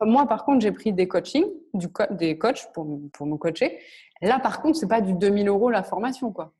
moi, 0.00 0.26
par 0.26 0.44
contre, 0.44 0.60
j'ai 0.60 0.72
pris 0.72 0.92
des 0.92 1.06
coachings, 1.06 1.46
du 1.72 1.86
des 2.10 2.36
coachs 2.36 2.72
pour, 2.72 3.00
pour 3.12 3.26
me 3.26 3.36
coacher. 3.36 3.78
Là, 4.22 4.40
par 4.40 4.60
contre, 4.60 4.78
c'est 4.78 4.88
pas 4.88 5.00
du 5.00 5.12
2000 5.12 5.48
euros 5.48 5.70
la 5.70 5.82
formation, 5.82 6.32
quoi. 6.32 6.52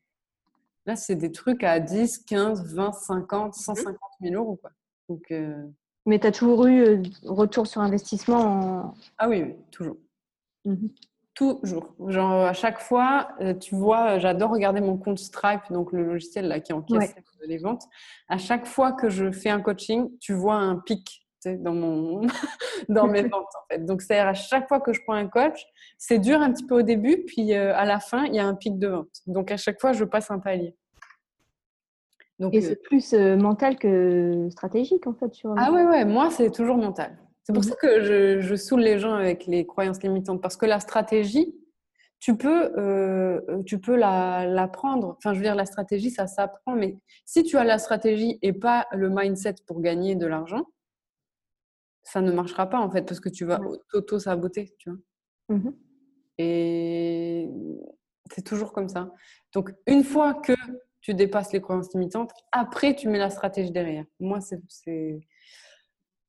Là, 0.86 0.94
c'est 0.94 1.16
des 1.16 1.32
trucs 1.32 1.64
à 1.64 1.80
10, 1.80 2.18
15, 2.18 2.74
20, 2.74 2.92
50, 2.92 3.54
150 3.54 3.96
000 4.20 4.34
euros, 4.34 4.56
quoi. 4.56 4.70
Donc, 5.08 5.24
euh, 5.32 5.66
Mais 6.04 6.20
tu 6.20 6.26
as 6.28 6.32
toujours 6.32 6.66
eu 6.66 6.80
euh, 6.80 7.02
retour 7.24 7.66
sur 7.66 7.80
investissement 7.80 8.94
Ah 9.18 9.28
oui, 9.28 9.54
toujours. 9.70 9.96
Mmh 10.64 10.86
Toujours. 11.36 11.94
Genre, 12.06 12.46
à 12.46 12.54
chaque 12.54 12.80
fois, 12.80 13.28
euh, 13.42 13.52
tu 13.52 13.74
vois, 13.74 14.18
j'adore 14.18 14.50
regarder 14.50 14.80
mon 14.80 14.96
compte 14.96 15.18
Stripe, 15.18 15.60
donc 15.70 15.92
le 15.92 16.02
logiciel 16.02 16.48
là, 16.48 16.60
qui 16.60 16.72
encaisse 16.72 17.14
les 17.46 17.58
ventes. 17.58 17.82
À 18.28 18.38
chaque 18.38 18.66
fois 18.66 18.92
que 18.92 19.10
je 19.10 19.30
fais 19.30 19.50
un 19.50 19.60
coaching, 19.60 20.10
tu 20.18 20.32
vois 20.32 20.54
un 20.54 20.76
pic 20.76 21.26
dans, 21.44 21.74
mon... 21.74 22.22
dans 22.88 23.06
mes 23.06 23.22
ventes. 23.28 23.32
En 23.54 23.66
fait. 23.70 23.84
Donc, 23.84 24.00
c'est-à-dire, 24.00 24.28
à 24.28 24.34
chaque 24.34 24.66
fois 24.66 24.80
que 24.80 24.94
je 24.94 25.00
prends 25.02 25.12
un 25.12 25.28
coach, 25.28 25.62
c'est 25.98 26.18
dur 26.18 26.40
un 26.40 26.50
petit 26.50 26.64
peu 26.64 26.78
au 26.78 26.82
début, 26.82 27.22
puis 27.26 27.52
euh, 27.52 27.76
à 27.76 27.84
la 27.84 28.00
fin, 28.00 28.24
il 28.24 28.34
y 28.34 28.38
a 28.38 28.46
un 28.46 28.54
pic 28.54 28.78
de 28.78 28.88
vente. 28.88 29.20
Donc, 29.26 29.50
à 29.52 29.58
chaque 29.58 29.78
fois, 29.78 29.92
je 29.92 30.04
passe 30.04 30.30
un 30.30 30.38
palier. 30.38 30.74
Donc, 32.38 32.54
Et 32.54 32.62
c'est 32.62 32.72
euh, 32.72 32.82
plus 32.82 33.12
mental 33.12 33.76
que 33.76 34.48
stratégique, 34.50 35.06
en 35.06 35.12
fait. 35.12 35.34
Sur... 35.34 35.54
Ah 35.58 35.70
ouais, 35.70 35.84
ouais, 35.84 36.06
moi, 36.06 36.30
c'est 36.30 36.50
toujours 36.50 36.78
mental. 36.78 37.18
C'est 37.46 37.52
pour 37.52 37.62
mmh. 37.62 37.66
ça 37.66 37.76
que 37.76 38.02
je, 38.02 38.40
je, 38.40 38.54
saoule 38.56 38.80
les 38.80 38.98
gens 38.98 39.14
avec 39.14 39.46
les 39.46 39.64
croyances 39.64 40.02
limitantes, 40.02 40.42
parce 40.42 40.56
que 40.56 40.66
la 40.66 40.80
stratégie, 40.80 41.54
tu 42.18 42.36
peux, 42.36 42.76
euh, 42.76 43.62
tu 43.66 43.78
peux 43.78 43.94
la, 43.94 44.68
prendre. 44.72 45.14
Enfin, 45.18 45.32
je 45.32 45.38
veux 45.38 45.44
dire, 45.44 45.54
la 45.54 45.64
stratégie, 45.64 46.10
ça 46.10 46.26
s'apprend, 46.26 46.74
mais 46.74 46.98
si 47.24 47.44
tu 47.44 47.56
as 47.56 47.62
la 47.62 47.78
stratégie 47.78 48.40
et 48.42 48.52
pas 48.52 48.88
le 48.90 49.10
mindset 49.10 49.54
pour 49.64 49.80
gagner 49.80 50.16
de 50.16 50.26
l'argent, 50.26 50.66
ça 52.02 52.20
ne 52.20 52.32
marchera 52.32 52.68
pas 52.68 52.80
en 52.80 52.90
fait, 52.90 53.02
parce 53.02 53.20
que 53.20 53.28
tu 53.28 53.44
vas 53.44 53.60
t'auto-saboter, 53.90 54.74
tu 54.78 54.90
vois. 54.90 55.56
Mmh 55.56 55.70
et 56.38 57.48
c'est 58.30 58.42
toujours 58.42 58.74
comme 58.74 58.90
ça. 58.90 59.10
Donc, 59.54 59.72
une 59.86 60.04
fois 60.04 60.34
que 60.34 60.52
tu 61.00 61.14
dépasses 61.14 61.50
les 61.54 61.62
croyances 61.62 61.94
limitantes, 61.94 62.30
après, 62.52 62.94
tu 62.94 63.08
mets 63.08 63.16
la 63.16 63.30
stratégie 63.30 63.70
derrière. 63.70 64.04
Moi, 64.20 64.40
c'est 64.42 64.60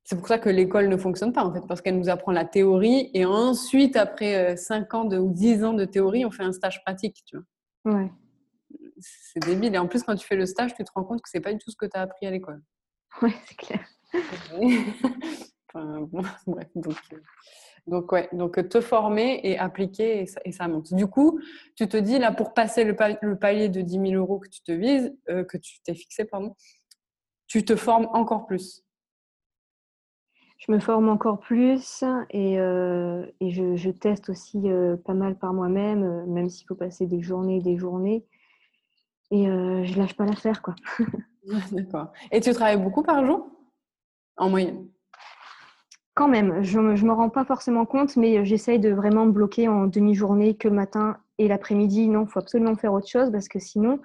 c'est 0.09 0.15
pour 0.15 0.29
ça 0.29 0.39
que 0.39 0.47
l'école 0.47 0.87
ne 0.87 0.95
fonctionne 0.95 1.33
pas, 1.33 1.43
en 1.43 1.53
fait, 1.53 1.67
parce 1.67 1.81
qu'elle 1.81 1.97
nous 1.97 2.07
apprend 2.07 2.31
la 2.31 2.45
théorie 2.45 3.11
et 3.13 3.25
ensuite, 3.25 3.97
après 3.97 4.55
5 4.55 4.93
euh, 4.93 4.97
ans 4.97 5.03
de, 5.03 5.17
ou 5.17 5.33
10 5.33 5.65
ans 5.65 5.73
de 5.73 5.83
théorie, 5.83 6.23
on 6.23 6.31
fait 6.31 6.43
un 6.43 6.53
stage 6.53 6.81
pratique, 6.85 7.23
tu 7.25 7.35
vois. 7.35 7.93
Ouais. 7.93 8.09
C'est 8.99 9.41
débile. 9.41 9.75
Et 9.75 9.77
en 9.77 9.85
plus, 9.89 10.03
quand 10.03 10.15
tu 10.15 10.25
fais 10.25 10.37
le 10.37 10.45
stage, 10.45 10.73
tu 10.75 10.85
te 10.85 10.91
rends 10.95 11.03
compte 11.03 11.21
que 11.21 11.29
c'est 11.29 11.41
pas 11.41 11.51
du 11.51 11.59
tout 11.59 11.71
ce 11.71 11.75
que 11.75 11.85
tu 11.85 11.97
as 11.97 12.03
appris 12.03 12.25
à 12.25 12.31
l'école. 12.31 12.63
Ouais, 13.21 13.33
c'est 13.47 13.57
clair. 13.57 13.85
enfin, 15.73 16.07
bref, 16.47 16.69
donc, 16.75 16.95
euh, 17.11 17.17
donc, 17.85 18.11
ouais, 18.13 18.29
donc 18.31 18.69
te 18.69 18.79
former 18.79 19.41
et 19.43 19.59
appliquer 19.59 20.25
et 20.45 20.51
ça, 20.53 20.67
monte. 20.69 20.93
Du 20.93 21.07
coup, 21.07 21.41
tu 21.75 21.85
te 21.85 21.97
dis 21.97 22.17
là 22.17 22.31
pour 22.31 22.53
passer 22.53 22.85
le, 22.85 22.95
palier 23.35 23.67
de 23.67 23.81
10 23.81 23.91
000 23.91 24.13
euros 24.13 24.39
que 24.39 24.47
tu 24.47 24.61
te 24.61 24.71
vises, 24.71 25.13
euh, 25.27 25.43
que 25.43 25.57
tu 25.57 25.81
t'es 25.81 25.95
fixé, 25.95 26.23
pardon, 26.23 26.55
tu 27.47 27.65
te 27.65 27.75
formes 27.75 28.07
encore 28.13 28.45
plus 28.45 28.86
je 30.57 30.71
me 30.71 30.79
forme 30.79 31.09
encore 31.09 31.39
plus 31.39 32.03
et, 32.31 32.59
euh, 32.59 33.25
et 33.39 33.51
je, 33.51 33.75
je, 33.75 33.89
teste 33.91 34.29
aussi 34.29 34.59
euh, 34.65 34.97
pas 34.97 35.13
mal 35.13 35.37
par 35.37 35.53
moi-même, 35.53 36.03
euh, 36.03 36.25
même 36.25 36.49
s'il 36.49 36.67
faut 36.67 36.75
passer 36.75 37.05
des 37.05 37.21
journées 37.21 37.57
et 37.57 37.61
des 37.61 37.77
journées. 37.77 38.25
Et 39.29 39.43
je 39.43 39.97
lâche 39.97 40.15
pas 40.15 40.25
l'affaire, 40.25 40.61
quoi. 40.61 40.73
D'accord. 41.73 42.13
Et 42.31 42.39
tu 42.39 42.53
travailles 42.53 42.81
beaucoup 42.81 43.03
par 43.03 43.25
jour? 43.25 43.49
En 44.37 44.49
moyenne? 44.49 44.87
Quand 46.13 46.29
même. 46.29 46.63
Je 46.63 46.79
ne 46.79 46.93
me 46.93 47.11
rends 47.11 47.29
pas 47.29 47.43
forcément 47.43 47.85
compte, 47.85 48.15
mais 48.15 48.45
j'essaye 48.45 48.79
de 48.79 48.89
vraiment 48.89 49.25
me 49.25 49.33
bloquer 49.33 49.67
en 49.67 49.85
demi-journée 49.85 50.55
que 50.55 50.69
le 50.69 50.75
matin 50.75 51.17
et 51.39 51.49
l'après-midi. 51.49 52.07
Non, 52.07 52.23
il 52.23 52.29
faut 52.29 52.39
absolument 52.39 52.77
faire 52.77 52.93
autre 52.93 53.09
chose 53.09 53.29
parce 53.29 53.49
que 53.49 53.59
sinon, 53.59 53.99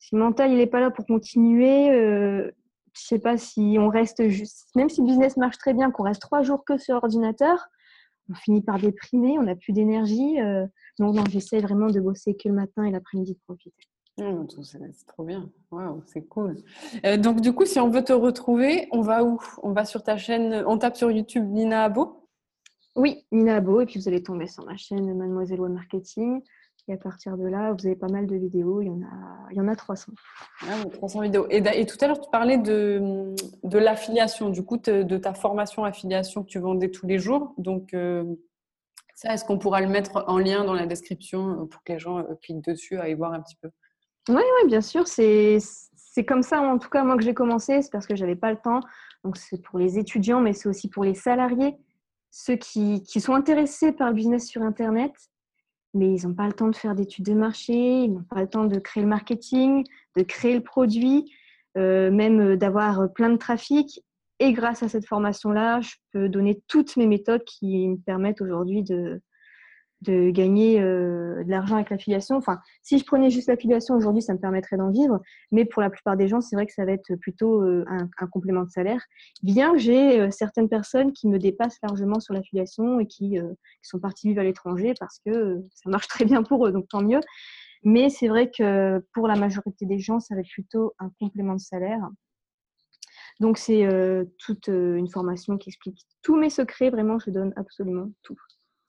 si 0.00 0.16
le 0.16 0.20
mental 0.20 0.52
n'est 0.52 0.66
pas 0.66 0.80
là 0.80 0.90
pour 0.90 1.06
continuer, 1.06 2.50
je 2.96 3.06
sais 3.06 3.18
pas 3.18 3.36
si 3.36 3.76
on 3.78 3.88
reste 3.88 4.28
juste, 4.28 4.68
même 4.74 4.88
si 4.88 5.00
le 5.00 5.06
business 5.06 5.36
marche 5.36 5.58
très 5.58 5.74
bien, 5.74 5.90
qu'on 5.90 6.04
reste 6.04 6.22
trois 6.22 6.42
jours 6.42 6.64
que 6.64 6.78
sur 6.78 6.94
l'ordinateur, 6.94 7.68
on 8.30 8.34
finit 8.34 8.62
par 8.62 8.78
déprimer, 8.78 9.38
on 9.38 9.42
n'a 9.42 9.54
plus 9.54 9.72
d'énergie. 9.72 10.40
Euh, 10.40 10.66
donc, 10.98 11.14
non, 11.14 11.24
j'essaie 11.30 11.60
vraiment 11.60 11.88
de 11.88 12.00
bosser 12.00 12.34
que 12.34 12.48
le 12.48 12.54
matin 12.54 12.84
et 12.84 12.90
l'après-midi 12.90 13.34
de 13.34 13.38
profiter. 13.46 13.84
Mmh, 14.18 14.46
c'est 14.62 15.06
trop 15.06 15.24
bien. 15.24 15.50
Waouh, 15.70 16.02
c'est 16.06 16.22
cool. 16.22 16.56
Euh, 17.04 17.18
donc, 17.18 17.42
du 17.42 17.52
coup, 17.52 17.66
si 17.66 17.78
on 17.78 17.90
veut 17.90 18.02
te 18.02 18.14
retrouver, 18.14 18.88
on 18.90 19.02
va 19.02 19.22
où? 19.22 19.38
On 19.62 19.72
va 19.72 19.84
sur 19.84 20.02
ta 20.02 20.16
chaîne, 20.16 20.64
on 20.66 20.78
tape 20.78 20.96
sur 20.96 21.10
YouTube 21.10 21.46
Nina 21.50 21.84
Abo 21.84 22.28
Oui, 22.96 23.26
Nina 23.30 23.56
Abo, 23.56 23.82
et 23.82 23.86
puis 23.86 24.00
vous 24.00 24.08
allez 24.08 24.22
tomber 24.22 24.46
sur 24.46 24.64
ma 24.64 24.76
chaîne 24.76 25.14
Mademoiselle 25.14 25.60
Web 25.60 25.72
Marketing. 25.72 26.40
Et 26.88 26.92
à 26.92 26.96
partir 26.96 27.36
de 27.36 27.46
là, 27.46 27.72
vous 27.72 27.86
avez 27.86 27.96
pas 27.96 28.08
mal 28.08 28.26
de 28.26 28.36
vidéos. 28.36 28.80
Il 28.80 28.86
y 28.86 28.90
en 28.90 29.02
a, 29.02 29.50
il 29.50 29.56
y 29.56 29.60
en 29.60 29.66
a 29.66 29.74
300. 29.74 30.12
Ah, 30.62 30.84
300 30.92 31.20
vidéos. 31.22 31.46
Et, 31.50 31.56
et, 31.58 31.84
tout 31.84 31.96
à 32.00 32.06
l'heure, 32.06 32.20
tu 32.20 32.30
parlais 32.30 32.58
de, 32.58 33.34
de 33.64 33.78
l'affiliation, 33.78 34.50
du 34.50 34.62
coup, 34.62 34.76
de 34.76 35.16
ta 35.16 35.34
formation 35.34 35.84
affiliation 35.84 36.44
que 36.44 36.48
tu 36.48 36.60
vendais 36.60 36.90
tous 36.90 37.06
les 37.06 37.18
jours. 37.18 37.54
Donc, 37.58 37.92
euh, 37.92 38.24
ça, 39.16 39.34
est-ce 39.34 39.44
qu'on 39.44 39.58
pourra 39.58 39.80
le 39.80 39.88
mettre 39.88 40.24
en 40.28 40.38
lien 40.38 40.64
dans 40.64 40.74
la 40.74 40.86
description 40.86 41.62
euh, 41.62 41.64
pour 41.64 41.82
que 41.82 41.94
les 41.94 41.98
gens 41.98 42.18
euh, 42.18 42.34
cliquent 42.40 42.64
dessus, 42.64 42.98
aillent 42.98 43.14
voir 43.14 43.32
un 43.32 43.40
petit 43.40 43.56
peu? 43.56 43.70
Oui, 44.28 44.36
oui, 44.36 44.68
bien 44.68 44.80
sûr. 44.80 45.08
C'est 45.08 46.24
comme 46.24 46.42
ça, 46.42 46.60
en 46.60 46.78
tout 46.78 46.88
cas, 46.88 47.02
moi, 47.02 47.16
que 47.16 47.24
j'ai 47.24 47.34
commencé. 47.34 47.82
C'est 47.82 47.90
parce 47.90 48.06
que 48.06 48.14
j'avais 48.14 48.36
pas 48.36 48.52
le 48.52 48.58
temps. 48.58 48.80
Donc, 49.24 49.38
c'est 49.38 49.60
pour 49.60 49.80
les 49.80 49.98
étudiants, 49.98 50.40
mais 50.40 50.52
c'est 50.52 50.68
aussi 50.68 50.88
pour 50.88 51.02
les 51.02 51.14
salariés, 51.14 51.76
ceux 52.30 52.54
qui, 52.54 53.02
qui 53.02 53.20
sont 53.20 53.34
intéressés 53.34 53.90
par 53.90 54.08
le 54.08 54.14
business 54.14 54.46
sur 54.46 54.62
Internet 54.62 55.12
mais 55.96 56.14
ils 56.14 56.26
n'ont 56.26 56.34
pas 56.34 56.46
le 56.46 56.52
temps 56.52 56.68
de 56.68 56.76
faire 56.76 56.94
d'études 56.94 57.24
de 57.24 57.34
marché, 57.34 57.74
ils 57.74 58.12
n'ont 58.12 58.22
pas 58.22 58.40
le 58.40 58.48
temps 58.48 58.64
de 58.64 58.78
créer 58.78 59.02
le 59.02 59.08
marketing, 59.08 59.84
de 60.16 60.22
créer 60.22 60.54
le 60.54 60.62
produit, 60.62 61.32
euh, 61.76 62.10
même 62.10 62.40
euh, 62.40 62.56
d'avoir 62.56 63.00
euh, 63.00 63.06
plein 63.08 63.30
de 63.30 63.36
trafic. 63.36 64.02
Et 64.38 64.52
grâce 64.52 64.82
à 64.82 64.88
cette 64.88 65.06
formation-là, 65.06 65.80
je 65.80 65.94
peux 66.12 66.28
donner 66.28 66.62
toutes 66.68 66.96
mes 66.96 67.06
méthodes 67.06 67.44
qui 67.44 67.88
me 67.88 67.96
permettent 67.96 68.40
aujourd'hui 68.40 68.82
de, 68.82 69.20
de 70.06 70.30
gagner 70.30 70.80
euh, 70.80 71.42
de 71.44 71.50
l'argent 71.50 71.76
avec 71.76 71.90
l'affiliation. 71.90 72.36
Enfin, 72.36 72.60
si 72.82 72.98
je 72.98 73.04
prenais 73.04 73.30
juste 73.30 73.48
l'affiliation 73.48 73.94
aujourd'hui, 73.94 74.22
ça 74.22 74.32
me 74.32 74.38
permettrait 74.38 74.76
d'en 74.76 74.90
vivre. 74.90 75.20
Mais 75.52 75.64
pour 75.64 75.82
la 75.82 75.90
plupart 75.90 76.16
des 76.16 76.28
gens, 76.28 76.40
c'est 76.40 76.56
vrai 76.56 76.66
que 76.66 76.72
ça 76.72 76.84
va 76.84 76.92
être 76.92 77.14
plutôt 77.16 77.62
euh, 77.62 77.84
un, 77.88 78.26
complément 78.28 78.64
de 78.64 78.70
salaire. 78.70 79.02
Bien 79.42 79.72
que 79.72 79.78
j'ai 79.78 80.20
euh, 80.20 80.30
certaines 80.30 80.68
personnes 80.68 81.12
qui 81.12 81.28
me 81.28 81.38
dépassent 81.38 81.78
largement 81.82 82.20
sur 82.20 82.34
l'affiliation 82.34 83.00
et 83.00 83.06
qui, 83.06 83.38
sont 83.82 83.98
parties 84.00 84.28
vivre 84.28 84.40
à 84.40 84.44
l'étranger 84.44 84.94
parce 84.98 85.20
que 85.24 85.62
ça 85.74 85.90
marche 85.90 86.08
très 86.08 86.24
bien 86.24 86.42
pour 86.42 86.66
eux, 86.66 86.72
donc 86.72 86.88
tant 86.88 87.02
mieux. 87.02 87.20
Mais 87.84 88.08
c'est 88.08 88.28
vrai 88.28 88.50
que 88.50 89.04
pour 89.12 89.28
la 89.28 89.36
majorité 89.36 89.86
des 89.86 89.98
gens, 89.98 90.18
ça 90.18 90.34
va 90.34 90.40
être 90.40 90.48
plutôt 90.48 90.94
un 90.98 91.10
complément 91.20 91.54
de 91.54 91.60
salaire. 91.60 92.08
Donc 93.38 93.58
c'est 93.58 93.86
toute 94.38 94.68
une 94.68 95.08
formation 95.08 95.56
qui 95.58 95.68
explique 95.68 96.00
tous 96.22 96.36
mes 96.36 96.50
secrets. 96.50 96.90
Vraiment, 96.90 97.18
je 97.18 97.30
donne 97.30 97.52
absolument 97.56 98.10
tout. 98.22 98.38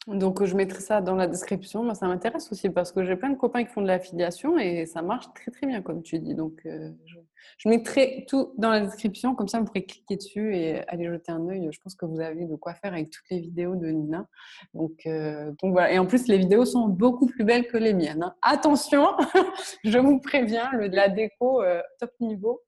Donc, 0.07 0.41
je 0.45 0.55
mettrai 0.55 0.79
ça 0.79 1.01
dans 1.01 1.15
la 1.15 1.27
description. 1.27 1.83
Moi, 1.83 1.93
ça 1.93 2.07
m'intéresse 2.07 2.49
aussi 2.49 2.69
parce 2.69 2.93
que 2.93 3.03
j'ai 3.03 3.17
plein 3.17 3.29
de 3.29 3.35
copains 3.35 3.65
qui 3.65 3.73
font 3.73 3.81
de 3.81 3.87
l'affiliation 3.87 4.57
et 4.57 4.85
ça 4.85 5.01
marche 5.01 5.25
très, 5.35 5.51
très 5.51 5.67
bien, 5.67 5.81
comme 5.81 6.01
tu 6.01 6.17
dis. 6.19 6.33
Donc, 6.33 6.61
euh, 6.65 6.91
je, 7.05 7.67
mettrai 7.67 8.25
tout 8.29 8.53
dans 8.57 8.69
la 8.69 8.79
description. 8.79 9.35
Comme 9.35 9.49
ça, 9.49 9.59
vous 9.59 9.65
pourrez 9.65 9.83
cliquer 9.83 10.15
dessus 10.15 10.55
et 10.55 10.87
aller 10.87 11.07
jeter 11.07 11.33
un 11.33 11.45
œil. 11.49 11.67
Je 11.71 11.79
pense 11.81 11.93
que 11.95 12.05
vous 12.05 12.21
avez 12.21 12.45
de 12.45 12.55
quoi 12.55 12.73
faire 12.73 12.93
avec 12.93 13.09
toutes 13.09 13.29
les 13.29 13.41
vidéos 13.41 13.75
de 13.75 13.87
Nina. 13.87 14.27
Donc, 14.73 14.93
euh, 15.07 15.51
voilà. 15.61 15.91
Et 15.91 15.99
en 15.99 16.05
plus, 16.05 16.29
les 16.29 16.37
vidéos 16.37 16.63
sont 16.63 16.87
beaucoup 16.87 17.25
plus 17.25 17.43
belles 17.43 17.67
que 17.67 17.77
les 17.77 17.93
miennes. 17.93 18.23
Hein. 18.23 18.33
Attention, 18.41 19.07
je 19.83 19.97
vous 19.97 20.21
préviens, 20.21 20.69
le 20.71 20.87
la 20.87 21.09
déco, 21.09 21.61
euh, 21.61 21.81
top 21.99 22.11
niveau. 22.21 22.61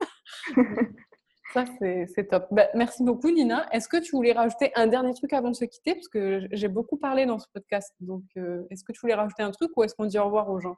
Ça, 1.54 1.66
c'est 1.80 2.28
top. 2.30 2.48
Bah, 2.52 2.68
merci 2.76 3.04
beaucoup, 3.04 3.32
Nina. 3.32 3.66
Est-ce 3.72 3.88
que 3.88 3.98
tu 3.98 4.16
voulais 4.16 4.34
rajouter 4.34 4.72
un 4.76 4.86
dernier 4.88 5.14
truc 5.14 5.34
avant 5.34 5.50
de 5.50 5.56
se 5.56 5.66
quitter? 5.66 5.96
Parce 5.96 6.08
que 6.08 6.48
j'ai 6.52 6.68
beaucoup 6.68 6.98
parlé 6.98 7.26
dans 7.26 7.40
ce 7.40 7.48
podcast. 7.52 7.96
Donc, 8.00 8.24
euh, 8.38 8.68
est-ce 8.70 8.84
que 8.84 8.92
tu 8.92 9.00
voulais 9.02 9.16
rajouter 9.16 9.42
un 9.42 9.52
truc 9.52 9.72
ou 9.76 9.84
est-ce 9.84 9.96
qu'on 9.96 10.06
dit 10.06 10.20
au 10.20 10.26
revoir 10.26 10.50
aux 10.50 10.60
gens? 10.60 10.76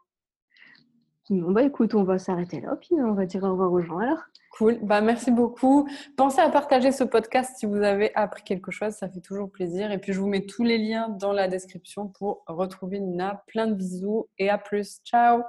Bon, 1.30 1.52
bah 1.52 1.64
écoute, 1.64 1.94
on 1.94 2.04
va 2.04 2.18
s'arrêter 2.18 2.60
là, 2.60 2.76
puis 2.76 2.90
on 2.94 3.14
va 3.14 3.26
dire 3.26 3.44
au 3.44 3.52
revoir 3.52 3.72
aux 3.72 3.82
gens 3.82 4.00
alors. 4.00 4.20
Cool. 4.58 4.80
Bah, 4.82 5.02
merci 5.02 5.32
beaucoup. 5.32 5.88
Pensez 6.18 6.42
à 6.42 6.50
partager 6.50 6.92
ce 6.92 7.04
podcast 7.04 7.58
si 7.58 7.66
vous 7.66 7.82
avez 7.82 8.14
appris 8.16 8.44
quelque 8.44 8.72
chose. 8.72 8.94
Ça 8.94 9.10
fait 9.10 9.22
toujours 9.22 9.50
plaisir. 9.50 9.92
Et 9.92 9.98
puis, 9.98 10.14
je 10.14 10.20
vous 10.20 10.28
mets 10.28 10.46
tous 10.46 10.64
les 10.64 10.78
liens 10.78 11.10
dans 11.10 11.32
la 11.32 11.48
description 11.48 12.08
pour 12.08 12.44
retrouver 12.48 13.00
Nina. 13.00 13.44
Plein 13.48 13.68
de 13.68 13.74
bisous 13.74 14.28
et 14.38 14.50
à 14.50 14.58
plus. 14.58 15.00
Ciao. 15.06 15.44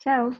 Ciao. 0.00 0.30